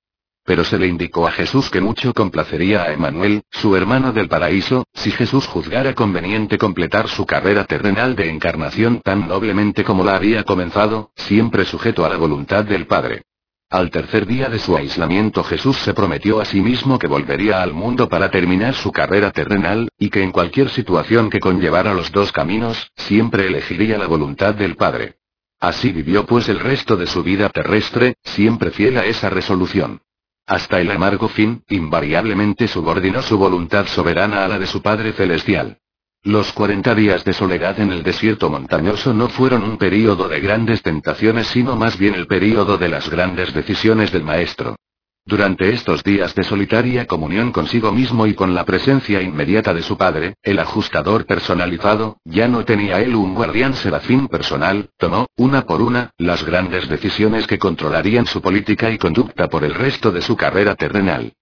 [0.46, 4.86] Pero se le indicó a Jesús que mucho complacería a Emanuel, su hermano del paraíso,
[4.94, 10.44] si Jesús juzgara conveniente completar su carrera terrenal de encarnación tan noblemente como la había
[10.44, 13.24] comenzado, siempre sujeto a la voluntad del Padre.
[13.72, 17.74] Al tercer día de su aislamiento Jesús se prometió a sí mismo que volvería al
[17.74, 22.32] mundo para terminar su carrera terrenal, y que en cualquier situación que conllevara los dos
[22.32, 25.16] caminos, siempre elegiría la voluntad del Padre.
[25.60, 30.02] Así vivió pues el resto de su vida terrestre, siempre fiel a esa resolución.
[30.48, 35.80] Hasta el amargo fin, invariablemente subordinó su voluntad soberana a la de su Padre Celestial.
[36.22, 40.84] Los 40 días de soledad en el desierto montañoso no fueron un período de grandes
[40.84, 44.76] tentaciones, sino más bien el período de las grandes decisiones del Maestro.
[45.28, 49.98] Durante estos días de solitaria comunión consigo mismo y con la presencia inmediata de su
[49.98, 55.82] padre, el ajustador personalizado, ya no tenía él un guardián serafín personal, tomó, una por
[55.82, 60.38] una, las grandes decisiones que controlarían su política y conducta por el resto de su
[60.38, 61.34] carrera terrenal.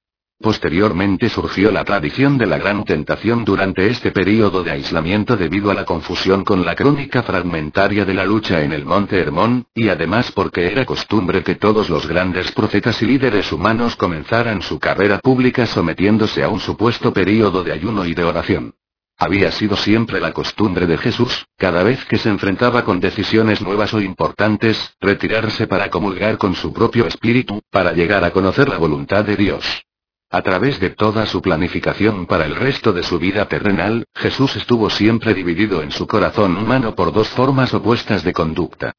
[0.44, 5.74] Posteriormente surgió la tradición de la gran tentación durante este período de aislamiento debido a
[5.74, 10.34] la confusión con la crónica fragmentaria de la lucha en el monte Hermón, y además
[10.34, 15.66] porque era costumbre que todos los grandes profetas y líderes humanos comenzaran su carrera pública
[15.66, 18.74] sometiéndose a un supuesto período de ayuno y de oración.
[19.18, 23.94] Había sido siempre la costumbre de Jesús, cada vez que se enfrentaba con decisiones nuevas
[23.94, 29.24] o importantes, retirarse para comulgar con su propio espíritu, para llegar a conocer la voluntad
[29.24, 29.86] de Dios.
[30.34, 34.90] A través de toda su planificación para el resto de su vida terrenal, Jesús estuvo
[34.90, 38.94] siempre dividido en su corazón humano por dos formas opuestas de conducta.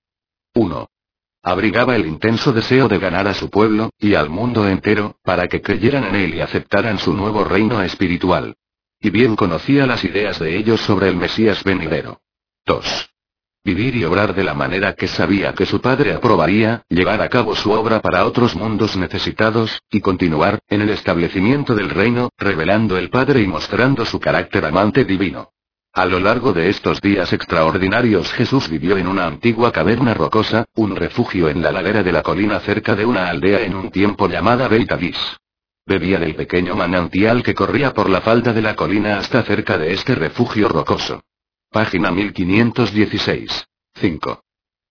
[0.55, 0.88] 1.
[1.42, 5.61] Abrigaba el intenso deseo de ganar a su pueblo, y al mundo entero, para que
[5.61, 8.55] creyeran en él y aceptaran su nuevo reino espiritual.
[9.01, 12.20] Y bien conocía las ideas de ellos sobre el Mesías venidero.
[12.64, 13.11] 2.
[13.66, 17.57] Vivir y obrar de la manera que sabía que su padre aprobaría, llevar a cabo
[17.57, 23.09] su obra para otros mundos necesitados, y continuar, en el establecimiento del reino, revelando el
[23.09, 25.48] Padre y mostrando su carácter amante divino.
[25.94, 30.94] A lo largo de estos días extraordinarios Jesús vivió en una antigua caverna rocosa, un
[30.94, 34.68] refugio en la ladera de la colina cerca de una aldea en un tiempo llamada
[34.68, 34.92] Beit
[35.87, 39.94] Bebía del pequeño manantial que corría por la falda de la colina hasta cerca de
[39.94, 41.22] este refugio rocoso.
[41.74, 43.66] Página 1516.
[43.96, 44.40] 5.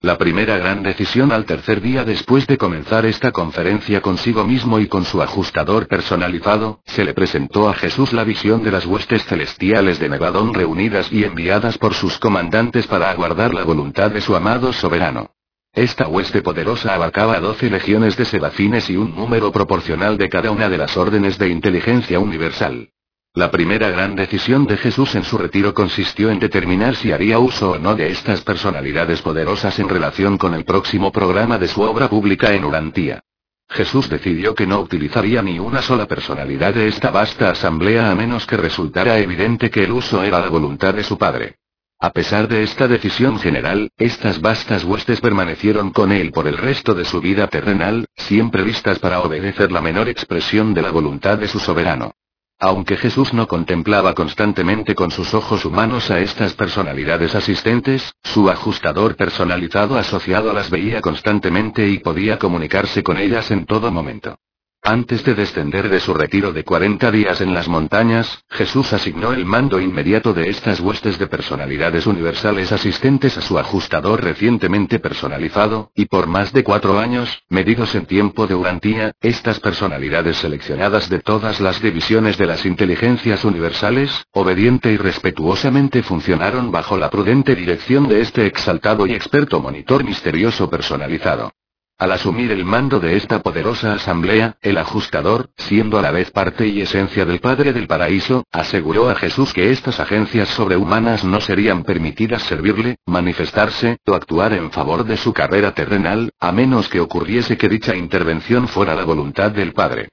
[0.01, 4.87] La primera gran decisión al tercer día después de comenzar esta conferencia consigo mismo y
[4.87, 9.97] con su ajustador personalizado, se le presentó a Jesús la visión de las huestes celestiales
[9.97, 14.73] de Nevadón reunidas y enviadas por sus comandantes para aguardar la voluntad de su amado
[14.73, 15.31] soberano.
[15.71, 20.67] Esta hueste poderosa abarcaba doce legiones de serafines y un número proporcional de cada una
[20.67, 22.89] de las órdenes de inteligencia universal.
[23.35, 27.71] La primera gran decisión de Jesús en su retiro consistió en determinar si haría uso
[27.71, 32.07] o no de estas personalidades poderosas en relación con el próximo programa de su obra
[32.09, 33.23] pública en Urantía.
[33.69, 38.45] Jesús decidió que no utilizaría ni una sola personalidad de esta vasta asamblea a menos
[38.45, 41.55] que resultara evidente que el uso era la voluntad de su Padre.
[41.99, 46.93] A pesar de esta decisión general, estas vastas huestes permanecieron con él por el resto
[46.93, 51.47] de su vida terrenal, siempre listas para obedecer la menor expresión de la voluntad de
[51.47, 52.13] su soberano.
[52.65, 59.17] Aunque Jesús no contemplaba constantemente con sus ojos humanos a estas personalidades asistentes, su ajustador
[59.17, 64.37] personalizado asociado las veía constantemente y podía comunicarse con ellas en todo momento.
[64.85, 69.45] Antes de descender de su retiro de 40 días en las montañas, Jesús asignó el
[69.45, 76.07] mando inmediato de estas huestes de personalidades universales asistentes a su ajustador recientemente personalizado, y
[76.07, 81.61] por más de cuatro años, medidos en tiempo de urantía, estas personalidades seleccionadas de todas
[81.61, 88.19] las divisiones de las inteligencias universales, obediente y respetuosamente funcionaron bajo la prudente dirección de
[88.19, 91.53] este exaltado y experto monitor misterioso personalizado.
[92.03, 96.67] Al asumir el mando de esta poderosa asamblea, el ajustador, siendo a la vez parte
[96.67, 101.83] y esencia del Padre del Paraíso, aseguró a Jesús que estas agencias sobrehumanas no serían
[101.83, 107.57] permitidas servirle, manifestarse, o actuar en favor de su carrera terrenal, a menos que ocurriese
[107.57, 110.09] que dicha intervención fuera la voluntad del Padre.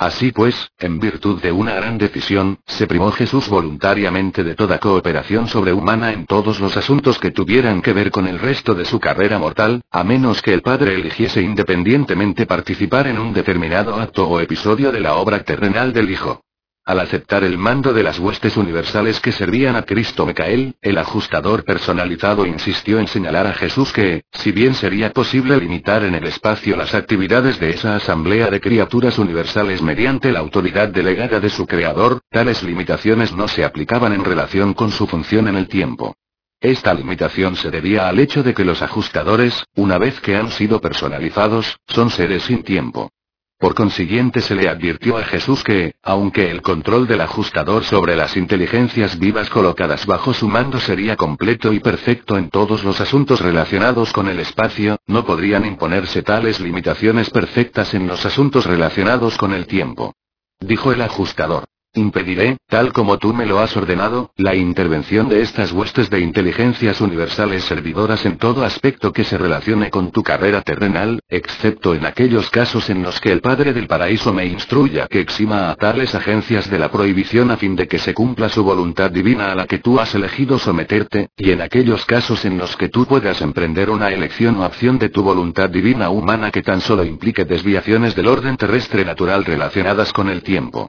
[0.00, 5.46] Así pues, en virtud de una gran decisión, se privó Jesús voluntariamente de toda cooperación
[5.46, 9.38] sobrehumana en todos los asuntos que tuvieran que ver con el resto de su carrera
[9.38, 14.90] mortal, a menos que el Padre eligiese independientemente participar en un determinado acto o episodio
[14.90, 16.44] de la obra terrenal del Hijo.
[16.90, 21.62] Al aceptar el mando de las huestes universales que servían a Cristo Micael, el ajustador
[21.62, 26.74] personalizado insistió en señalar a Jesús que, si bien sería posible limitar en el espacio
[26.74, 32.22] las actividades de esa asamblea de criaturas universales mediante la autoridad delegada de su creador,
[32.28, 36.16] tales limitaciones no se aplicaban en relación con su función en el tiempo.
[36.60, 40.80] Esta limitación se debía al hecho de que los ajustadores, una vez que han sido
[40.80, 43.12] personalizados, son seres sin tiempo.
[43.60, 48.34] Por consiguiente se le advirtió a Jesús que, aunque el control del ajustador sobre las
[48.38, 54.14] inteligencias vivas colocadas bajo su mando sería completo y perfecto en todos los asuntos relacionados
[54.14, 59.66] con el espacio, no podrían imponerse tales limitaciones perfectas en los asuntos relacionados con el
[59.66, 60.14] tiempo.
[60.58, 61.66] Dijo el ajustador.
[61.92, 67.00] Impediré, tal como tú me lo has ordenado, la intervención de estas huestes de inteligencias
[67.00, 72.48] universales servidoras en todo aspecto que se relacione con tu carrera terrenal, excepto en aquellos
[72.48, 76.70] casos en los que el Padre del Paraíso me instruya que exima a tales agencias
[76.70, 79.80] de la prohibición a fin de que se cumpla su voluntad divina a la que
[79.80, 84.10] tú has elegido someterte, y en aquellos casos en los que tú puedas emprender una
[84.10, 88.56] elección o acción de tu voluntad divina humana que tan solo implique desviaciones del orden
[88.56, 90.88] terrestre natural relacionadas con el tiempo.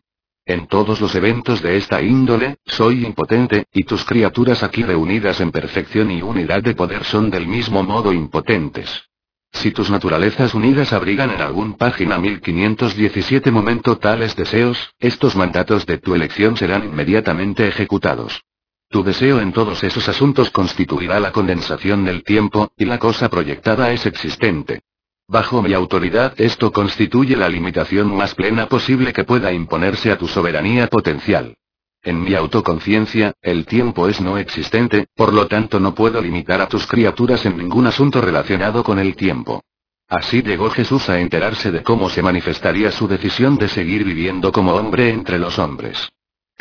[0.51, 5.49] En todos los eventos de esta índole, soy impotente, y tus criaturas aquí reunidas en
[5.49, 9.05] perfección y unidad de poder son del mismo modo impotentes.
[9.53, 15.99] Si tus naturalezas unidas abrigan en algún página 1517 momento tales deseos, estos mandatos de
[15.99, 18.41] tu elección serán inmediatamente ejecutados.
[18.89, 23.93] Tu deseo en todos esos asuntos constituirá la condensación del tiempo, y la cosa proyectada
[23.93, 24.81] es existente.
[25.31, 30.27] Bajo mi autoridad esto constituye la limitación más plena posible que pueda imponerse a tu
[30.27, 31.55] soberanía potencial.
[32.03, 36.67] En mi autoconciencia, el tiempo es no existente, por lo tanto no puedo limitar a
[36.67, 39.63] tus criaturas en ningún asunto relacionado con el tiempo.
[40.09, 44.73] Así llegó Jesús a enterarse de cómo se manifestaría su decisión de seguir viviendo como
[44.73, 46.11] hombre entre los hombres.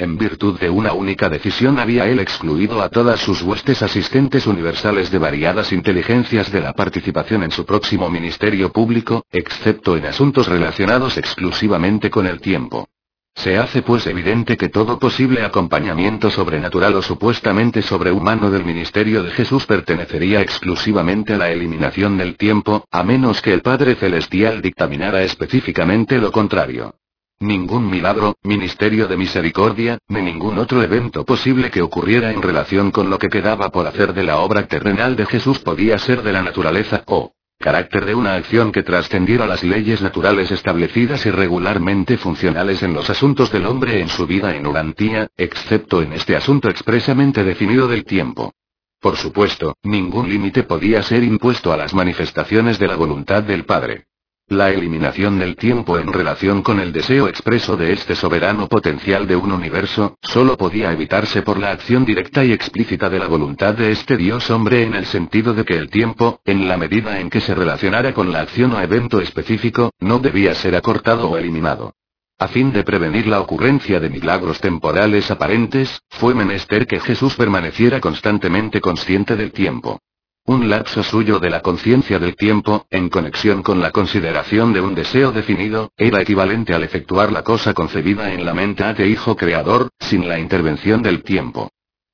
[0.01, 5.11] En virtud de una única decisión había él excluido a todas sus huestes asistentes universales
[5.11, 11.19] de variadas inteligencias de la participación en su próximo ministerio público, excepto en asuntos relacionados
[11.19, 12.89] exclusivamente con el tiempo.
[13.35, 19.33] Se hace pues evidente que todo posible acompañamiento sobrenatural o supuestamente sobrehumano del ministerio de
[19.33, 25.23] Jesús pertenecería exclusivamente a la eliminación del tiempo, a menos que el Padre Celestial dictaminara
[25.25, 26.95] específicamente lo contrario.
[27.43, 33.09] Ningún milagro, ministerio de misericordia, ni ningún otro evento posible que ocurriera en relación con
[33.09, 36.43] lo que quedaba por hacer de la obra terrenal de Jesús podía ser de la
[36.43, 42.83] naturaleza o carácter de una acción que trascendiera las leyes naturales establecidas y regularmente funcionales
[42.83, 47.43] en los asuntos del hombre en su vida en Urantía, excepto en este asunto expresamente
[47.43, 48.53] definido del tiempo.
[49.01, 54.10] Por supuesto, ningún límite podía ser impuesto a las manifestaciones de la voluntad del Padre.
[54.51, 59.37] La eliminación del tiempo en relación con el deseo expreso de este soberano potencial de
[59.37, 63.93] un universo, solo podía evitarse por la acción directa y explícita de la voluntad de
[63.93, 67.41] este Dios hombre en el sentido de que el tiempo, en la medida en que
[67.41, 71.95] se relacionara con la acción o evento específico, no debía ser acortado o eliminado.
[72.37, 78.01] A fin de prevenir la ocurrencia de milagros temporales aparentes, fue menester que Jesús permaneciera
[78.01, 80.01] constantemente consciente del tiempo.
[80.47, 84.95] Un lapso suyo de la conciencia del tiempo, en conexión con la consideración de un
[84.95, 89.91] deseo definido, era equivalente al efectuar la cosa concebida en la mente de Hijo Creador,
[90.01, 91.71] sin la intervención del tiempo.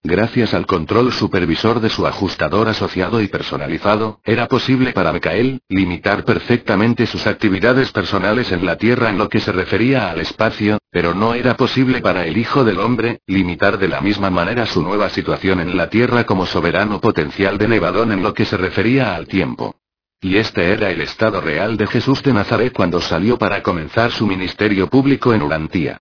[0.09, 6.25] Gracias al control supervisor de su ajustador asociado y personalizado, era posible para Micael, limitar
[6.25, 11.13] perfectamente sus actividades personales en la Tierra en lo que se refería al espacio, pero
[11.13, 15.09] no era posible para el Hijo del Hombre, limitar de la misma manera su nueva
[15.09, 19.27] situación en la Tierra como soberano potencial de Nevadón en lo que se refería al
[19.27, 19.75] tiempo.
[20.21, 24.25] Y este era el estado real de Jesús de Nazaret cuando salió para comenzar su
[24.25, 25.99] ministerio público en Urantía.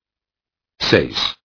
[0.78, 1.38] 6.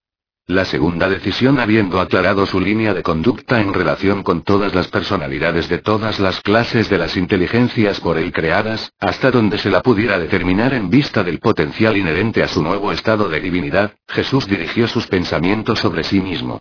[0.50, 5.68] La segunda decisión habiendo aclarado su línea de conducta en relación con todas las personalidades
[5.68, 10.18] de todas las clases de las inteligencias por él creadas, hasta donde se la pudiera
[10.18, 15.06] determinar en vista del potencial inherente a su nuevo estado de divinidad, Jesús dirigió sus
[15.06, 16.58] pensamientos sobre sí mismo.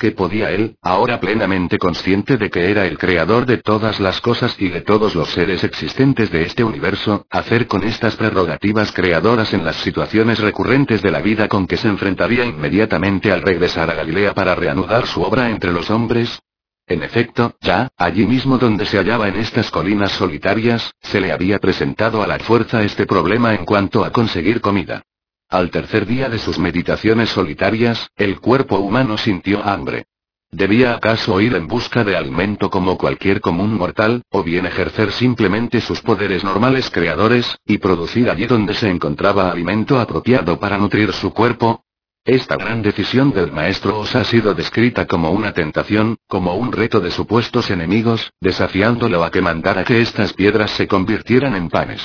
[0.00, 4.54] ¿Qué podía él, ahora plenamente consciente de que era el creador de todas las cosas
[4.56, 9.64] y de todos los seres existentes de este universo, hacer con estas prerrogativas creadoras en
[9.64, 14.34] las situaciones recurrentes de la vida con que se enfrentaría inmediatamente al regresar a Galilea
[14.34, 16.38] para reanudar su obra entre los hombres?
[16.86, 21.58] En efecto, ya, allí mismo donde se hallaba en estas colinas solitarias, se le había
[21.58, 25.02] presentado a la fuerza este problema en cuanto a conseguir comida.
[25.50, 30.04] Al tercer día de sus meditaciones solitarias, el cuerpo humano sintió hambre.
[30.50, 35.80] ¿Debía acaso ir en busca de alimento como cualquier común mortal, o bien ejercer simplemente
[35.80, 41.32] sus poderes normales creadores, y producir allí donde se encontraba alimento apropiado para nutrir su
[41.32, 41.82] cuerpo?
[42.26, 47.00] Esta gran decisión del maestro os ha sido descrita como una tentación, como un reto
[47.00, 52.02] de supuestos enemigos, desafiándolo a que mandara que estas piedras se convirtieran en panes.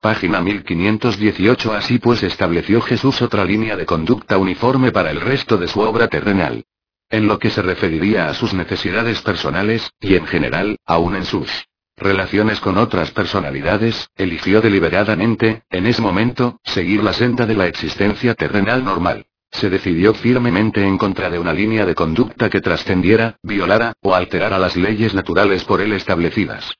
[0.00, 5.68] Página 1518 Así pues estableció Jesús otra línea de conducta uniforme para el resto de
[5.68, 6.64] su obra terrenal.
[7.08, 11.48] En lo que se referiría a sus necesidades personales, y en general, aún en sus
[11.96, 18.34] relaciones con otras personalidades, eligió deliberadamente, en ese momento, seguir la senda de la existencia
[18.34, 19.26] terrenal normal.
[19.50, 24.58] Se decidió firmemente en contra de una línea de conducta que trascendiera, violara, o alterara
[24.58, 26.76] las leyes naturales por él establecidas.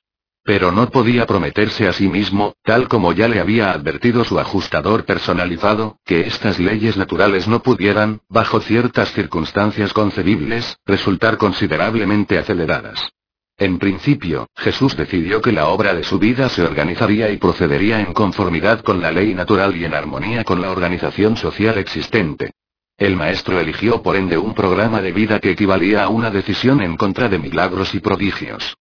[0.46, 5.04] Pero no podía prometerse a sí mismo, tal como ya le había advertido su ajustador
[5.04, 13.10] personalizado, que estas leyes naturales no pudieran, bajo ciertas circunstancias concebibles, resultar considerablemente aceleradas.
[13.58, 18.12] En principio, Jesús decidió que la obra de su vida se organizaría y procedería en
[18.12, 22.52] conformidad con la ley natural y en armonía con la organización social existente.
[22.96, 26.96] El maestro eligió por ende un programa de vida que equivalía a una decisión en
[26.96, 28.76] contra de milagros y prodigios.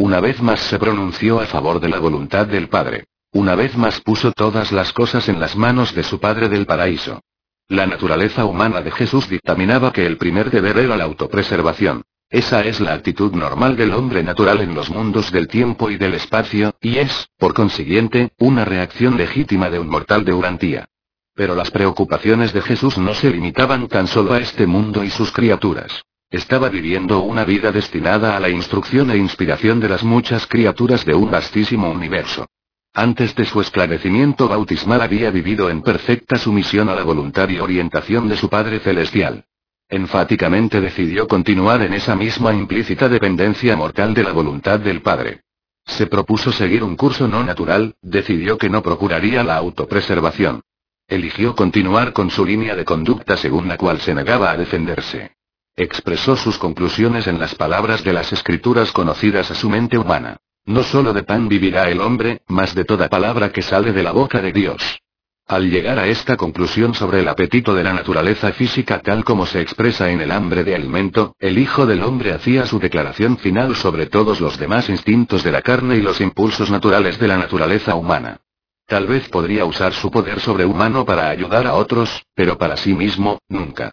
[0.00, 3.04] Una vez más se pronunció a favor de la voluntad del Padre.
[3.32, 7.20] Una vez más puso todas las cosas en las manos de su Padre del paraíso.
[7.68, 12.00] La naturaleza humana de Jesús dictaminaba que el primer deber era la autopreservación.
[12.30, 16.14] Esa es la actitud normal del hombre natural en los mundos del tiempo y del
[16.14, 20.86] espacio, y es, por consiguiente, una reacción legítima de un mortal de Urantía.
[21.34, 25.30] Pero las preocupaciones de Jesús no se limitaban tan solo a este mundo y sus
[25.30, 26.04] criaturas.
[26.30, 31.12] Estaba viviendo una vida destinada a la instrucción e inspiración de las muchas criaturas de
[31.12, 32.46] un vastísimo universo.
[32.94, 38.28] Antes de su esclarecimiento bautismal había vivido en perfecta sumisión a la voluntad y orientación
[38.28, 39.44] de su Padre Celestial.
[39.88, 45.40] Enfáticamente decidió continuar en esa misma implícita dependencia mortal de la voluntad del Padre.
[45.84, 50.60] Se propuso seguir un curso no natural, decidió que no procuraría la autopreservación.
[51.08, 55.39] Eligió continuar con su línea de conducta según la cual se negaba a defenderse.
[55.82, 60.36] Expresó sus conclusiones en las palabras de las escrituras conocidas a su mente humana.
[60.66, 64.12] No solo de pan vivirá el hombre, mas de toda palabra que sale de la
[64.12, 65.00] boca de Dios.
[65.46, 69.62] Al llegar a esta conclusión sobre el apetito de la naturaleza física tal como se
[69.62, 74.04] expresa en el hambre de alimento, el Hijo del Hombre hacía su declaración final sobre
[74.04, 78.42] todos los demás instintos de la carne y los impulsos naturales de la naturaleza humana.
[78.86, 83.38] Tal vez podría usar su poder sobrehumano para ayudar a otros, pero para sí mismo,
[83.48, 83.92] nunca.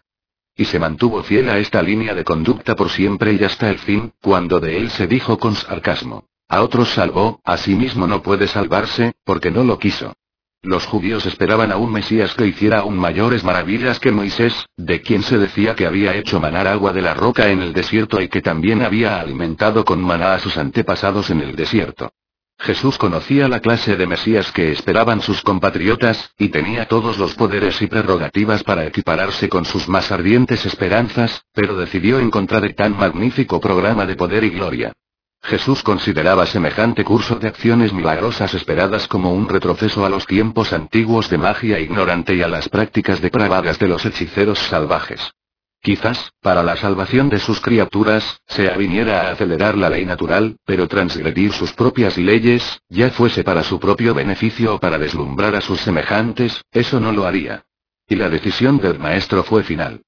[0.58, 4.12] Y se mantuvo fiel a esta línea de conducta por siempre y hasta el fin,
[4.20, 6.24] cuando de él se dijo con sarcasmo.
[6.48, 10.14] A otros salvó, a sí mismo no puede salvarse, porque no lo quiso.
[10.62, 15.22] Los judíos esperaban a un Mesías que hiciera aún mayores maravillas que Moisés, de quien
[15.22, 18.42] se decía que había hecho manar agua de la roca en el desierto y que
[18.42, 22.10] también había alimentado con maná a sus antepasados en el desierto.
[22.58, 27.80] Jesús conocía la clase de Mesías que esperaban sus compatriotas, y tenía todos los poderes
[27.80, 32.96] y prerrogativas para equipararse con sus más ardientes esperanzas, pero decidió en contra de tan
[32.96, 34.92] magnífico programa de poder y gloria.
[35.40, 41.30] Jesús consideraba semejante curso de acciones milagrosas esperadas como un retroceso a los tiempos antiguos
[41.30, 45.32] de magia ignorante y a las prácticas depravadas de los hechiceros salvajes.
[45.80, 50.88] Quizás, para la salvación de sus criaturas, se aviniera a acelerar la ley natural, pero
[50.88, 55.80] transgredir sus propias leyes, ya fuese para su propio beneficio o para deslumbrar a sus
[55.80, 57.64] semejantes, eso no lo haría.
[58.08, 60.02] Y la decisión del maestro fue final.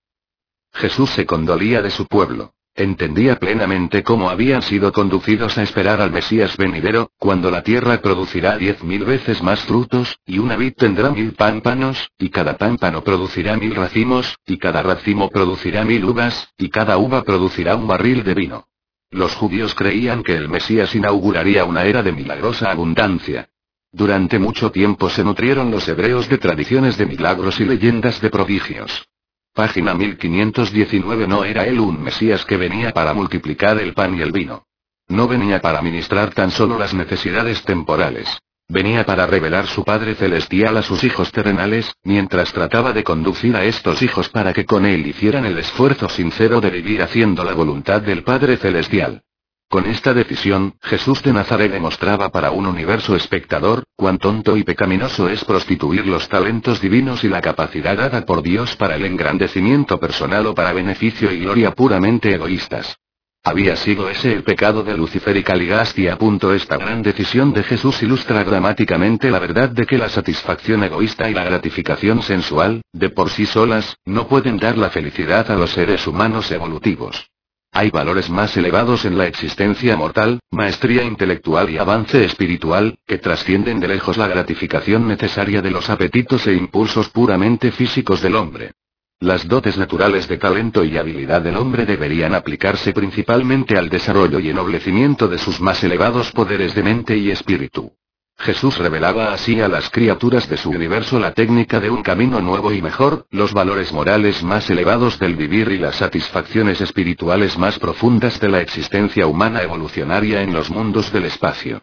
[0.73, 2.55] Jesús se condolía de su pueblo.
[2.81, 8.57] Entendía plenamente cómo habían sido conducidos a esperar al Mesías venidero, cuando la tierra producirá
[8.57, 13.59] diez mil veces más frutos, y una vid tendrá mil pámpanos, y cada pámpano producirá
[13.59, 18.33] mil racimos, y cada racimo producirá mil uvas, y cada uva producirá un barril de
[18.33, 18.65] vino.
[19.11, 23.51] Los judíos creían que el Mesías inauguraría una era de milagrosa abundancia.
[23.93, 29.10] Durante mucho tiempo se nutrieron los hebreos de tradiciones de milagros y leyendas de prodigios.
[29.53, 34.31] Página 1519 No era él un Mesías que venía para multiplicar el pan y el
[34.31, 34.65] vino.
[35.09, 38.29] No venía para ministrar tan solo las necesidades temporales.
[38.69, 43.65] Venía para revelar su Padre Celestial a sus hijos terrenales, mientras trataba de conducir a
[43.65, 48.01] estos hijos para que con él hicieran el esfuerzo sincero de vivir haciendo la voluntad
[48.01, 49.23] del Padre Celestial.
[49.71, 55.29] Con esta decisión, Jesús de Nazaret demostraba para un universo espectador, cuán tonto y pecaminoso
[55.29, 60.45] es prostituir los talentos divinos y la capacidad dada por Dios para el engrandecimiento personal
[60.49, 62.97] o para beneficio y gloria puramente egoístas.
[63.45, 66.09] Había sido ese el pecado de Lucifer y Caligasti.
[66.19, 71.31] Punto esta gran decisión de Jesús ilustra dramáticamente la verdad de que la satisfacción egoísta
[71.31, 75.71] y la gratificación sensual, de por sí solas, no pueden dar la felicidad a los
[75.71, 77.31] seres humanos evolutivos.
[77.73, 83.79] Hay valores más elevados en la existencia mortal, maestría intelectual y avance espiritual, que trascienden
[83.79, 88.73] de lejos la gratificación necesaria de los apetitos e impulsos puramente físicos del hombre.
[89.21, 94.51] Las dotes naturales de talento y habilidad del hombre deberían aplicarse principalmente al desarrollo y
[94.51, 97.93] ennoblecimiento de sus más elevados poderes de mente y espíritu.
[98.41, 102.73] Jesús revelaba así a las criaturas de su universo la técnica de un camino nuevo
[102.73, 108.41] y mejor, los valores morales más elevados del vivir y las satisfacciones espirituales más profundas
[108.41, 111.83] de la existencia humana evolucionaria en los mundos del espacio.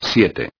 [0.00, 0.50] 7.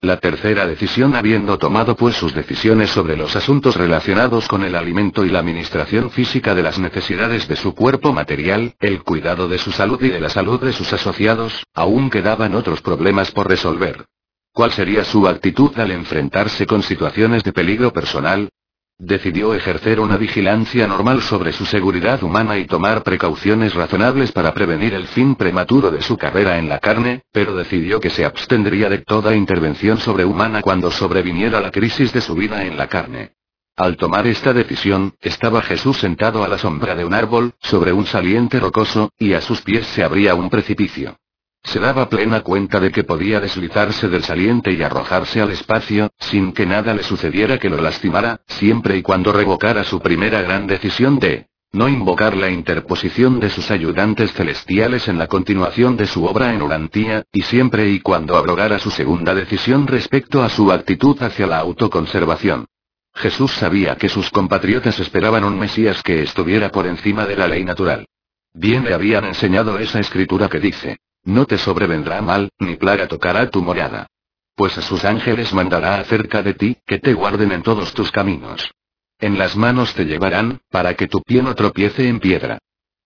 [0.00, 5.26] La tercera decisión habiendo tomado pues sus decisiones sobre los asuntos relacionados con el alimento
[5.26, 9.70] y la administración física de las necesidades de su cuerpo material, el cuidado de su
[9.70, 14.06] salud y de la salud de sus asociados, aún quedaban otros problemas por resolver.
[14.52, 18.50] ¿Cuál sería su actitud al enfrentarse con situaciones de peligro personal?
[18.98, 24.92] Decidió ejercer una vigilancia normal sobre su seguridad humana y tomar precauciones razonables para prevenir
[24.92, 28.98] el fin prematuro de su carrera en la carne, pero decidió que se abstendría de
[28.98, 33.32] toda intervención sobrehumana cuando sobreviniera la crisis de su vida en la carne.
[33.74, 38.04] Al tomar esta decisión, estaba Jesús sentado a la sombra de un árbol, sobre un
[38.04, 41.16] saliente rocoso, y a sus pies se abría un precipicio.
[41.64, 46.52] Se daba plena cuenta de que podía deslizarse del saliente y arrojarse al espacio, sin
[46.52, 51.18] que nada le sucediera que lo lastimara, siempre y cuando revocara su primera gran decisión
[51.18, 56.52] de no invocar la interposición de sus ayudantes celestiales en la continuación de su obra
[56.52, 61.46] en Urantía, y siempre y cuando abrogara su segunda decisión respecto a su actitud hacia
[61.46, 62.66] la autoconservación.
[63.14, 67.64] Jesús sabía que sus compatriotas esperaban un Mesías que estuviera por encima de la ley
[67.64, 68.06] natural.
[68.52, 73.48] Bien le habían enseñado esa escritura que dice, no te sobrevendrá mal, ni plaga tocará
[73.50, 74.06] tu morada.
[74.54, 78.70] Pues a sus ángeles mandará acerca de ti, que te guarden en todos tus caminos.
[79.18, 82.58] En las manos te llevarán, para que tu pie no tropiece en piedra.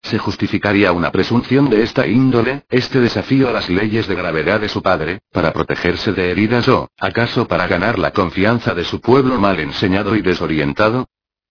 [0.03, 4.69] ¿Se justificaría una presunción de esta índole, este desafío a las leyes de gravedad de
[4.69, 9.39] su padre, para protegerse de heridas o, acaso para ganar la confianza de su pueblo
[9.39, 11.07] mal enseñado y desorientado?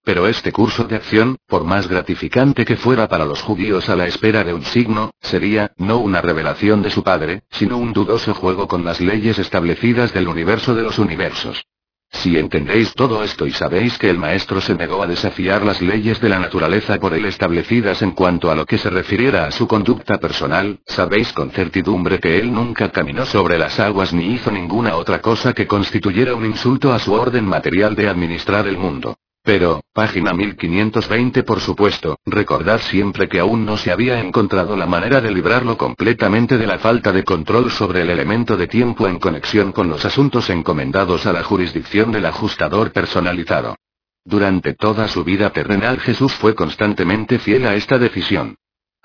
[0.06, 4.06] Pero este curso de acción, por más gratificante que fuera para los judíos a la
[4.06, 8.68] espera de un signo, sería, no una revelación de su padre, sino un dudoso juego
[8.68, 11.66] con las leyes establecidas del universo de los universos.
[12.12, 16.22] Si entendéis todo esto y sabéis que el maestro se negó a desafiar las leyes
[16.22, 19.68] de la naturaleza por él establecidas en cuanto a lo que se refiriera a su
[19.68, 24.98] conducta personal, sabéis con certidumbre que él nunca caminó sobre las aguas ni hizo ninguna
[24.98, 29.18] otra cosa que constituyera un insulto a su orden material de administrar el mundo.
[29.46, 35.22] Pero, página 1520 por supuesto, recordad siempre que aún no se había encontrado la manera
[35.22, 39.72] de librarlo completamente de la falta de control sobre el elemento de tiempo en conexión
[39.72, 43.76] con los asuntos encomendados a la jurisdicción del ajustador personalizado.
[44.24, 48.56] Durante toda su vida terrenal Jesús fue constantemente fiel a esta decisión.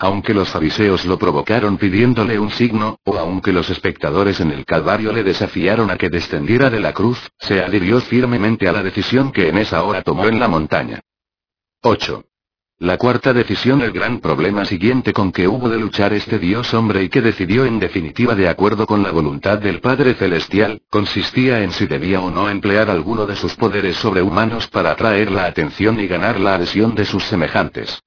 [0.03, 5.13] Aunque los fariseos lo provocaron pidiéndole un signo, o aunque los espectadores en el Calvario
[5.13, 9.51] le desafiaron a que descendiera de la cruz, se adhirió firmemente a la decisión que
[9.51, 11.03] en esa hora tomó en la montaña.
[11.83, 12.25] 8.
[12.79, 17.03] La cuarta decisión, el gran problema siguiente con que hubo de luchar este Dios hombre
[17.05, 21.73] y que decidió en definitiva de acuerdo con la voluntad del Padre Celestial, consistía en
[21.73, 26.07] si debía o no emplear alguno de sus poderes sobrehumanos para atraer la atención y
[26.07, 28.01] ganar la adhesión de sus semejantes.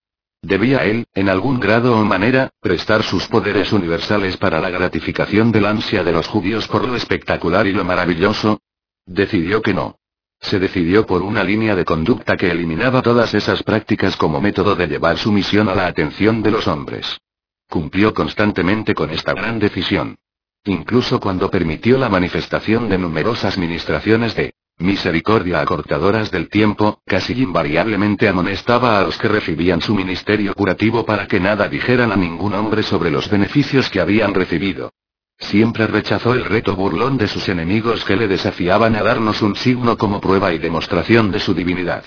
[0.43, 5.65] Debía él, en algún grado o manera, prestar sus poderes universales para la gratificación del
[5.65, 8.59] ansia de los judíos por lo espectacular y lo maravilloso.
[9.05, 9.95] Decidió que no.
[10.41, 14.87] Se decidió por una línea de conducta que eliminaba todas esas prácticas como método de
[14.87, 17.21] llevar su misión a la atención de los hombres.
[17.69, 20.17] Cumplió constantemente con esta gran decisión.
[20.65, 24.53] Incluso cuando permitió la manifestación de numerosas ministraciones de
[24.83, 31.25] Misericordia acortadoras del tiempo, casi invariablemente amonestaba a los que recibían su ministerio curativo para
[31.25, 34.91] que nada dijeran a ningún hombre sobre los beneficios que habían recibido.
[35.39, 39.97] Siempre rechazó el reto burlón de sus enemigos que le desafiaban a darnos un signo
[39.97, 42.03] como prueba y demostración de su divinidad.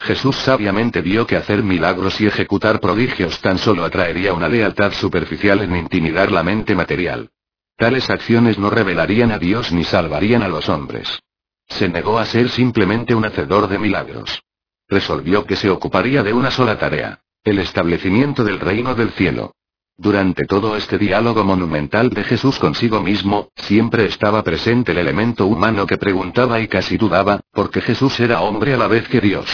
[0.00, 5.60] Jesús sabiamente vio que hacer milagros y ejecutar prodigios tan solo atraería una lealtad superficial
[5.60, 7.28] en intimidar la mente material.
[7.76, 11.20] Tales acciones no revelarían a Dios ni salvarían a los hombres.
[11.68, 14.42] Se negó a ser simplemente un hacedor de milagros.
[14.88, 19.54] Resolvió que se ocuparía de una sola tarea, el establecimiento del reino del cielo.
[19.96, 25.86] Durante todo este diálogo monumental de Jesús consigo mismo, siempre estaba presente el elemento humano
[25.86, 29.48] que preguntaba y casi dudaba, porque Jesús era hombre a la vez que Dios.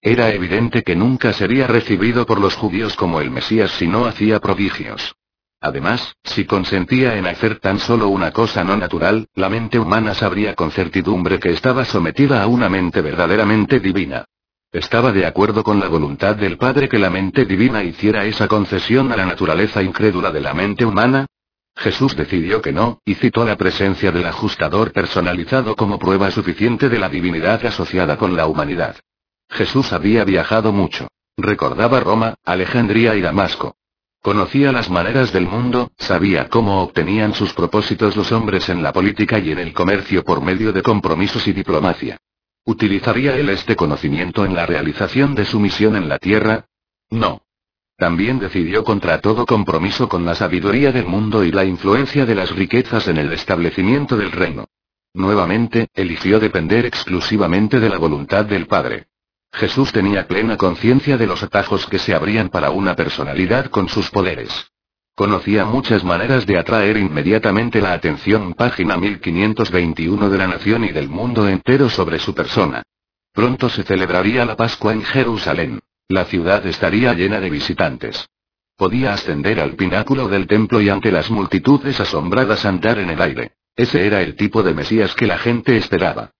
[0.00, 4.40] Era evidente que nunca sería recibido por los judíos como el Mesías si no hacía
[4.40, 5.16] prodigios.
[5.64, 10.56] Además, si consentía en hacer tan solo una cosa no natural, la mente humana sabría
[10.56, 14.24] con certidumbre que estaba sometida a una mente verdaderamente divina.
[14.72, 19.12] ¿Estaba de acuerdo con la voluntad del Padre que la mente divina hiciera esa concesión
[19.12, 21.26] a la naturaleza incrédula de la mente humana?
[21.76, 26.98] Jesús decidió que no, y citó la presencia del ajustador personalizado como prueba suficiente de
[26.98, 28.96] la divinidad asociada con la humanidad.
[29.48, 31.06] Jesús había viajado mucho.
[31.36, 33.76] Recordaba Roma, Alejandría y Damasco.
[34.22, 39.40] Conocía las maneras del mundo, sabía cómo obtenían sus propósitos los hombres en la política
[39.40, 42.18] y en el comercio por medio de compromisos y diplomacia.
[42.64, 46.66] ¿Utilizaría él este conocimiento en la realización de su misión en la Tierra?
[47.10, 47.42] No.
[47.96, 52.54] También decidió contra todo compromiso con la sabiduría del mundo y la influencia de las
[52.54, 54.66] riquezas en el establecimiento del reino.
[55.14, 59.08] Nuevamente, eligió depender exclusivamente de la voluntad del Padre.
[59.52, 64.10] Jesús tenía plena conciencia de los atajos que se abrían para una personalidad con sus
[64.10, 64.50] poderes.
[65.14, 68.54] Conocía muchas maneras de atraer inmediatamente la atención.
[68.54, 72.82] Página 1521 de la nación y del mundo entero sobre su persona.
[73.32, 75.80] Pronto se celebraría la Pascua en Jerusalén.
[76.08, 78.26] La ciudad estaría llena de visitantes.
[78.76, 83.52] Podía ascender al pináculo del templo y ante las multitudes asombradas andar en el aire.
[83.76, 86.30] Ese era el tipo de Mesías que la gente esperaba.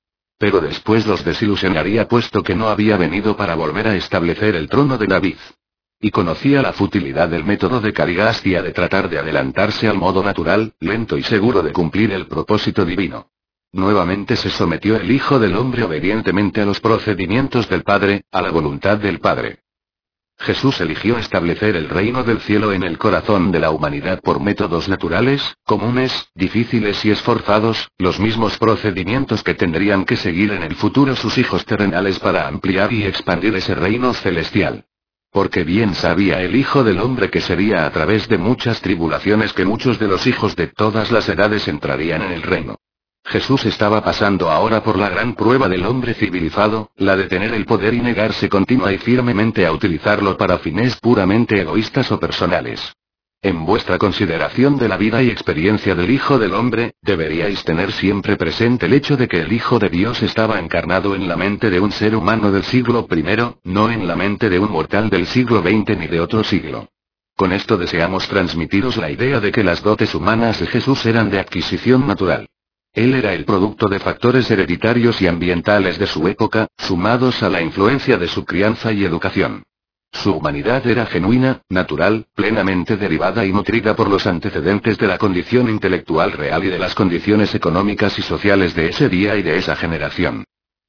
[0.43, 4.99] Pero después los desilusionaría puesto que no había venido para volver a establecer el trono
[4.99, 5.36] de David.
[6.01, 10.72] Y conocía la futilidad del método de Carigastia de tratar de adelantarse al modo natural,
[10.80, 13.28] lento y seguro de cumplir el propósito divino.
[13.70, 18.51] Nuevamente se sometió el Hijo del Hombre obedientemente a los procedimientos del Padre, a la
[18.51, 19.62] voluntad del Padre.
[20.39, 24.89] Jesús eligió establecer el reino del cielo en el corazón de la humanidad por métodos
[24.89, 31.14] naturales, comunes, difíciles y esforzados, los mismos procedimientos que tendrían que seguir en el futuro
[31.14, 34.87] sus hijos terrenales para ampliar y expandir ese reino celestial.
[35.30, 39.64] Porque bien sabía el Hijo del Hombre que sería a través de muchas tribulaciones que
[39.64, 42.76] muchos de los hijos de todas las edades entrarían en el reino.
[43.25, 47.64] Jesús estaba pasando ahora por la gran prueba del hombre civilizado, la de tener el
[47.64, 52.93] poder y negarse continua y firmemente a utilizarlo para fines puramente egoístas o personales.
[53.45, 58.37] En vuestra consideración de la vida y experiencia del Hijo del Hombre, deberíais tener siempre
[58.37, 61.81] presente el hecho de que el Hijo de Dios estaba encarnado en la mente de
[61.81, 63.25] un ser humano del siglo I,
[63.64, 66.89] no en la mente de un mortal del siglo XX ni de otro siglo.
[67.35, 71.41] Con esto deseamos transmitiros la idea de que las dotes humanas de Jesús eran de
[71.41, 72.47] adquisición natural.
[72.95, 77.62] Él era el producto de factores hereditarios y ambientales de su época, sumados a la
[77.62, 79.62] influencia de su crianza y educación.
[80.12, 85.70] Su humanidad era genuina, natural, plenamente derivada y nutrida por los antecedentes de la condición
[85.70, 89.74] intelectual real y de las condiciones económicas y sociales de ese día y de esa
[89.74, 90.45] generación.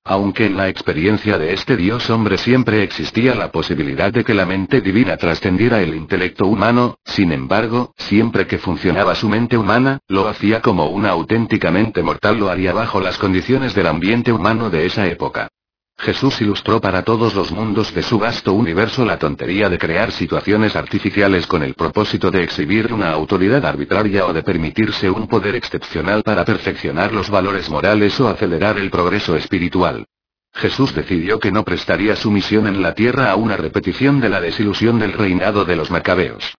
[0.06, 4.46] Aunque en la experiencia de este Dios hombre siempre existía la posibilidad de que la
[4.46, 10.28] mente divina trascendiera el intelecto humano, sin embargo, siempre que funcionaba su mente humana, lo
[10.28, 15.08] hacía como una auténticamente mortal lo haría bajo las condiciones del ambiente humano de esa
[15.08, 15.48] época.
[15.98, 20.76] Jesús ilustró para todos los mundos de su vasto universo la tontería de crear situaciones
[20.76, 26.24] artificiales con el propósito de exhibir una autoridad arbitraria o de permitirse un poder excepcional
[26.24, 30.06] para perfeccionar los valores morales o acelerar el progreso espiritual.
[30.54, 34.42] Jesús decidió que no prestaría su misión en la tierra a una repetición de la
[34.42, 36.54] desilusión del reinado de los macabeos.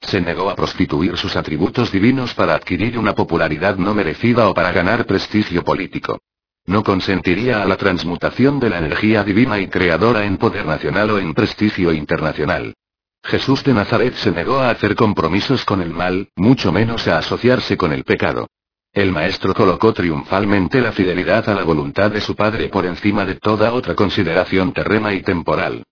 [0.00, 4.72] Se negó a prostituir sus atributos divinos para adquirir una popularidad no merecida o para
[4.72, 6.20] ganar prestigio político.
[6.66, 11.18] No consentiría a la transmutación de la energía divina y creadora en poder nacional o
[11.18, 12.74] en prestigio internacional.
[13.22, 17.76] Jesús de Nazaret se negó a hacer compromisos con el mal, mucho menos a asociarse
[17.76, 18.48] con el pecado.
[18.92, 23.36] El maestro colocó triunfalmente la fidelidad a la voluntad de su Padre por encima de
[23.36, 25.84] toda otra consideración terrena y temporal.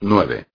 [0.00, 0.46] 9.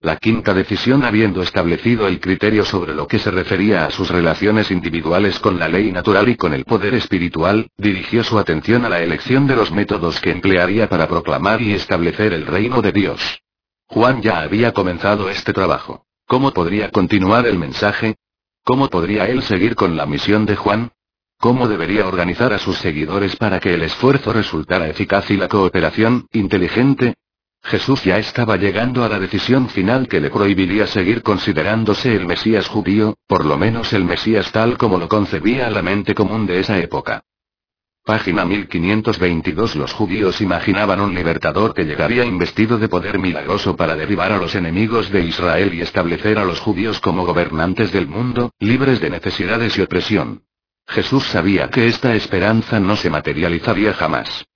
[0.00, 4.70] La quinta decisión habiendo establecido el criterio sobre lo que se refería a sus relaciones
[4.70, 9.00] individuales con la ley natural y con el poder espiritual, dirigió su atención a la
[9.00, 13.40] elección de los métodos que emplearía para proclamar y establecer el reino de Dios.
[13.88, 16.04] Juan ya había comenzado este trabajo.
[16.26, 18.16] ¿Cómo podría continuar el mensaje?
[18.64, 20.90] ¿Cómo podría él seguir con la misión de Juan?
[21.38, 26.26] ¿Cómo debería organizar a sus seguidores para que el esfuerzo resultara eficaz y la cooperación,
[26.32, 27.14] inteligente?
[27.66, 32.68] Jesús ya estaba llegando a la decisión final que le prohibiría seguir considerándose el Mesías
[32.68, 36.78] judío, por lo menos el Mesías tal como lo concebía la mente común de esa
[36.78, 37.24] época.
[38.04, 44.30] Página 1522 Los judíos imaginaban un libertador que llegaría investido de poder milagroso para derribar
[44.30, 49.00] a los enemigos de Israel y establecer a los judíos como gobernantes del mundo, libres
[49.00, 50.44] de necesidades y opresión.
[50.86, 54.46] Jesús sabía que esta esperanza no se materializaría jamás.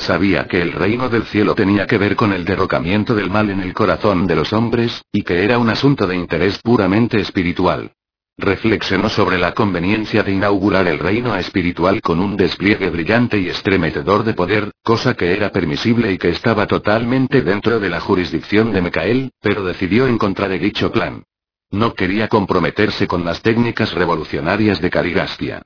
[0.00, 3.60] Sabía que el reino del cielo tenía que ver con el derrocamiento del mal en
[3.60, 7.92] el corazón de los hombres, y que era un asunto de interés puramente espiritual.
[8.38, 14.24] Reflexionó sobre la conveniencia de inaugurar el reino espiritual con un despliegue brillante y estremecedor
[14.24, 18.80] de poder, cosa que era permisible y que estaba totalmente dentro de la jurisdicción de
[18.80, 21.24] Micael, pero decidió en contra de dicho plan.
[21.70, 25.62] No quería comprometerse con las técnicas revolucionarias de Carigastia.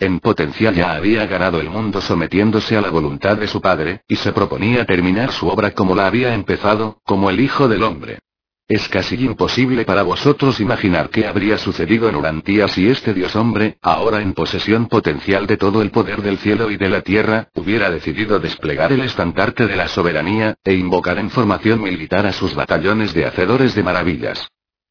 [0.00, 4.14] En potencial ya había ganado el mundo sometiéndose a la voluntad de su padre, y
[4.14, 8.20] se proponía terminar su obra como la había empezado, como el Hijo del Hombre.
[8.68, 13.78] Es casi imposible para vosotros imaginar qué habría sucedido en Urantía si este Dios hombre,
[13.82, 17.90] ahora en posesión potencial de todo el poder del cielo y de la tierra, hubiera
[17.90, 23.14] decidido desplegar el estandarte de la soberanía, e invocar en formación militar a sus batallones
[23.14, 24.46] de hacedores de maravillas.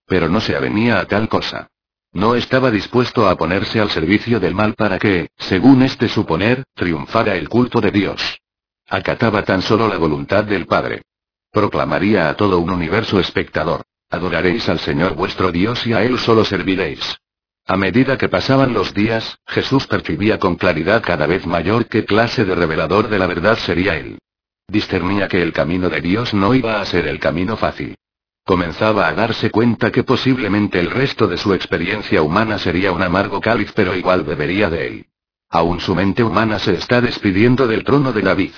[0.06, 1.70] Pero no se avenía a tal cosa.
[2.18, 7.36] No estaba dispuesto a ponerse al servicio del mal para que, según este suponer, triunfara
[7.36, 8.40] el culto de Dios.
[8.90, 11.04] Acataba tan solo la voluntad del Padre.
[11.52, 13.84] Proclamaría a todo un universo espectador.
[14.10, 17.20] Adoraréis al Señor vuestro Dios y a Él solo serviréis.
[17.68, 22.46] A medida que pasaban los días, Jesús percibía con claridad cada vez mayor qué clase
[22.46, 24.18] de revelador de la verdad sería Él.
[24.68, 27.96] Discernía que el camino de Dios no iba a ser el camino fácil.
[28.48, 33.42] Comenzaba a darse cuenta que posiblemente el resto de su experiencia humana sería un amargo
[33.42, 35.06] cáliz pero igual bebería de él.
[35.50, 38.54] Aún su mente humana se está despidiendo del trono de David.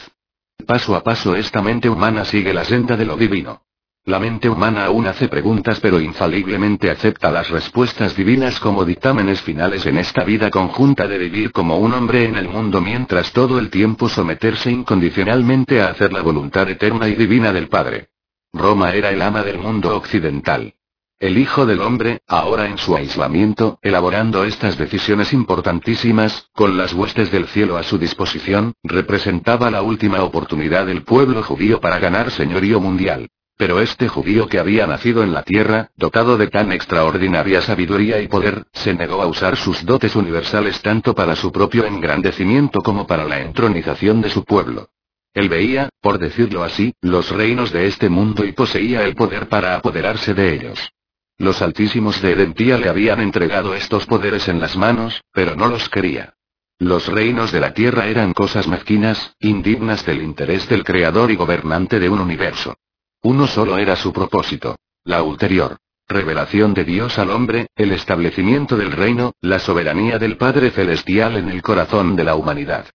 [0.67, 3.63] Paso a paso esta mente humana sigue la senda de lo divino.
[4.05, 9.87] La mente humana aún hace preguntas pero infaliblemente acepta las respuestas divinas como dictámenes finales
[9.87, 13.71] en esta vida conjunta de vivir como un hombre en el mundo mientras todo el
[13.71, 18.09] tiempo someterse incondicionalmente a hacer la voluntad eterna y divina del Padre.
[18.53, 20.73] Roma era el ama del mundo occidental.
[21.19, 27.29] El Hijo del Hombre, ahora en su aislamiento, elaborando estas decisiones importantísimas, con las huestes
[27.31, 32.79] del cielo a su disposición, representaba la última oportunidad del pueblo judío para ganar señorío
[32.79, 33.27] mundial.
[33.57, 38.29] Pero este judío que había nacido en la tierra, dotado de tan extraordinaria sabiduría y
[38.29, 43.25] poder, se negó a usar sus dotes universales tanto para su propio engrandecimiento como para
[43.25, 44.87] la entronización de su pueblo.
[45.33, 49.75] Él veía, por decirlo así, los reinos de este mundo y poseía el poder para
[49.75, 50.91] apoderarse de ellos.
[51.37, 55.87] Los altísimos de Edentía le habían entregado estos poderes en las manos, pero no los
[55.87, 56.33] quería.
[56.79, 61.99] Los reinos de la tierra eran cosas mezquinas, indignas del interés del creador y gobernante
[61.99, 62.75] de un universo.
[63.21, 64.77] Uno solo era su propósito.
[65.03, 65.77] La ulterior.
[66.07, 71.49] Revelación de Dios al hombre, el establecimiento del reino, la soberanía del Padre Celestial en
[71.49, 72.87] el corazón de la humanidad.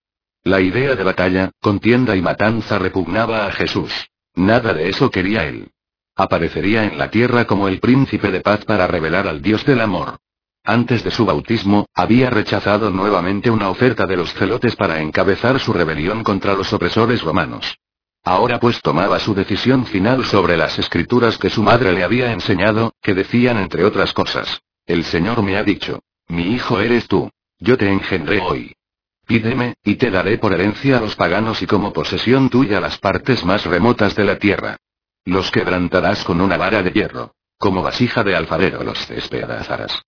[0.45, 3.91] La idea de batalla, contienda y matanza repugnaba a Jesús.
[4.35, 5.71] Nada de eso quería él.
[6.15, 10.19] Aparecería en la tierra como el príncipe de paz para revelar al Dios del amor.
[10.67, 15.73] antes de su bautismo, había rechazado nuevamente una oferta de los celotes para encabezar su
[15.75, 17.77] rebelión contra los opresores romanos.
[18.23, 22.95] Ahora pues tomaba su decisión final sobre las escrituras que su madre le había enseñado,
[23.03, 24.63] que decían entre otras cosas.
[24.87, 27.31] El Señor me ha dicho, mi hijo eres tú.
[27.59, 28.75] Yo te engendré hoy.
[29.27, 33.45] Pídeme, y te daré por herencia a los paganos y como posesión tuya las partes
[33.45, 34.77] más remotas de la tierra.
[35.25, 37.35] Los quebrantarás con una vara de hierro.
[37.59, 40.03] Como vasija de alfarero los despedazarás.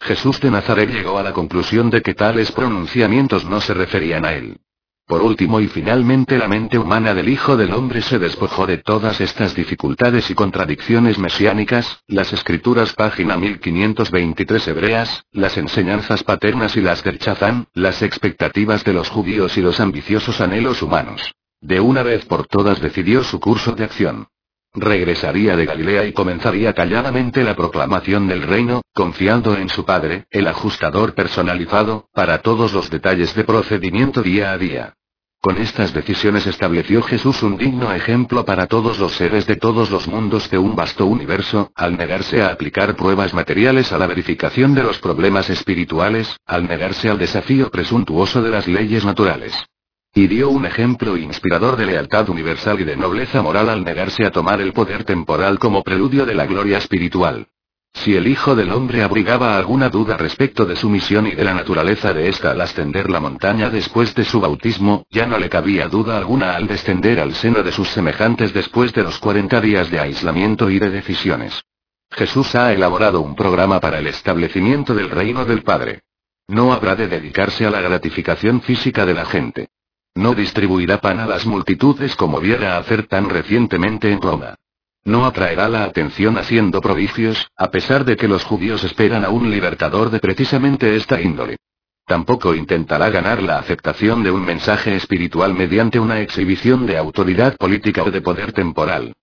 [0.00, 4.32] Jesús de Nazaret llegó a la conclusión de que tales pronunciamientos no se referían a
[4.32, 4.58] él.
[5.06, 9.20] Por último y finalmente la mente humana del Hijo del Hombre se despojó de todas
[9.20, 17.02] estas dificultades y contradicciones mesiánicas, las escrituras página 1523 hebreas, las enseñanzas paternas y las
[17.02, 17.18] del
[17.74, 21.34] las expectativas de los judíos y los ambiciosos anhelos humanos.
[21.60, 24.28] De una vez por todas decidió su curso de acción.
[24.74, 30.46] Regresaría de Galilea y comenzaría calladamente la proclamación del reino, confiando en su Padre, el
[30.46, 34.94] ajustador personalizado, para todos los detalles de procedimiento día a día.
[35.42, 40.08] Con estas decisiones estableció Jesús un digno ejemplo para todos los seres de todos los
[40.08, 44.84] mundos de un vasto universo, al negarse a aplicar pruebas materiales a la verificación de
[44.84, 49.52] los problemas espirituales, al negarse al desafío presuntuoso de las leyes naturales.
[50.14, 54.30] Y dio un ejemplo inspirador de lealtad universal y de nobleza moral al negarse a
[54.30, 57.46] tomar el poder temporal como preludio de la gloria espiritual.
[57.94, 61.54] Si el Hijo del Hombre abrigaba alguna duda respecto de su misión y de la
[61.54, 65.88] naturaleza de ésta al ascender la montaña después de su bautismo, ya no le cabía
[65.88, 69.98] duda alguna al descender al seno de sus semejantes después de los 40 días de
[69.98, 71.62] aislamiento y de decisiones.
[72.10, 76.02] Jesús ha elaborado un programa para el establecimiento del reino del Padre.
[76.48, 79.68] No habrá de dedicarse a la gratificación física de la gente.
[80.14, 84.56] No distribuirá pan a las multitudes como viera hacer tan recientemente en Roma.
[85.04, 89.50] No atraerá la atención haciendo prodigios, a pesar de que los judíos esperan a un
[89.50, 91.56] libertador de precisamente esta índole.
[92.06, 98.02] Tampoco intentará ganar la aceptación de un mensaje espiritual mediante una exhibición de autoridad política
[98.02, 99.14] o de poder temporal.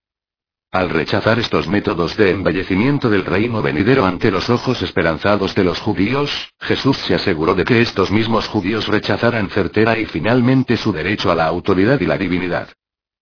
[0.72, 5.80] Al rechazar estos métodos de embellecimiento del reino venidero ante los ojos esperanzados de los
[5.80, 11.32] judíos, Jesús se aseguró de que estos mismos judíos rechazaran certera y finalmente su derecho
[11.32, 12.70] a la autoridad y la divinidad.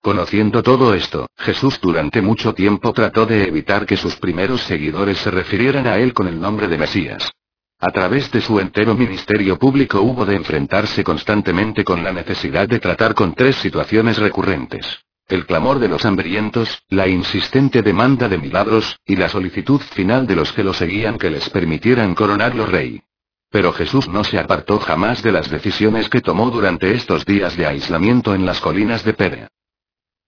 [0.01, 5.31] Conociendo todo esto, Jesús durante mucho tiempo trató de evitar que sus primeros seguidores se
[5.31, 7.31] refirieran a él con el nombre de Mesías.
[7.79, 12.79] A través de su entero ministerio público hubo de enfrentarse constantemente con la necesidad de
[12.79, 14.85] tratar con tres situaciones recurrentes.
[15.27, 20.37] El clamor de los hambrientos, la insistente demanda de milagros, y la solicitud final de
[20.37, 23.01] los que lo seguían que les permitieran coronarlo rey.
[23.49, 27.65] Pero Jesús no se apartó jamás de las decisiones que tomó durante estos días de
[27.65, 29.49] aislamiento en las colinas de Perea.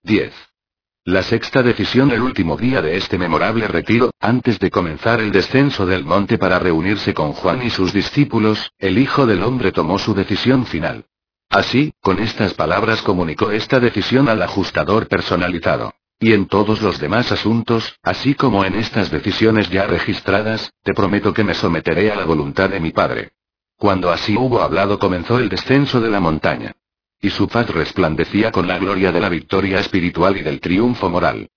[0.04, 0.34] 10.
[1.06, 5.86] La sexta decisión el último día de este memorable retiro, antes de comenzar el descenso
[5.86, 10.14] del monte para reunirse con Juan y sus discípulos, el Hijo del Hombre tomó su
[10.14, 11.06] decisión final.
[11.50, 15.94] Así, con estas palabras comunicó esta decisión al ajustador personalizado.
[16.20, 21.34] Y en todos los demás asuntos, así como en estas decisiones ya registradas, te prometo
[21.34, 23.32] que me someteré a la voluntad de mi Padre.
[23.78, 26.74] Cuando así hubo hablado comenzó el descenso de la montaña.
[27.22, 31.50] Y su faz resplandecía con la gloria de la victoria espiritual y del triunfo moral.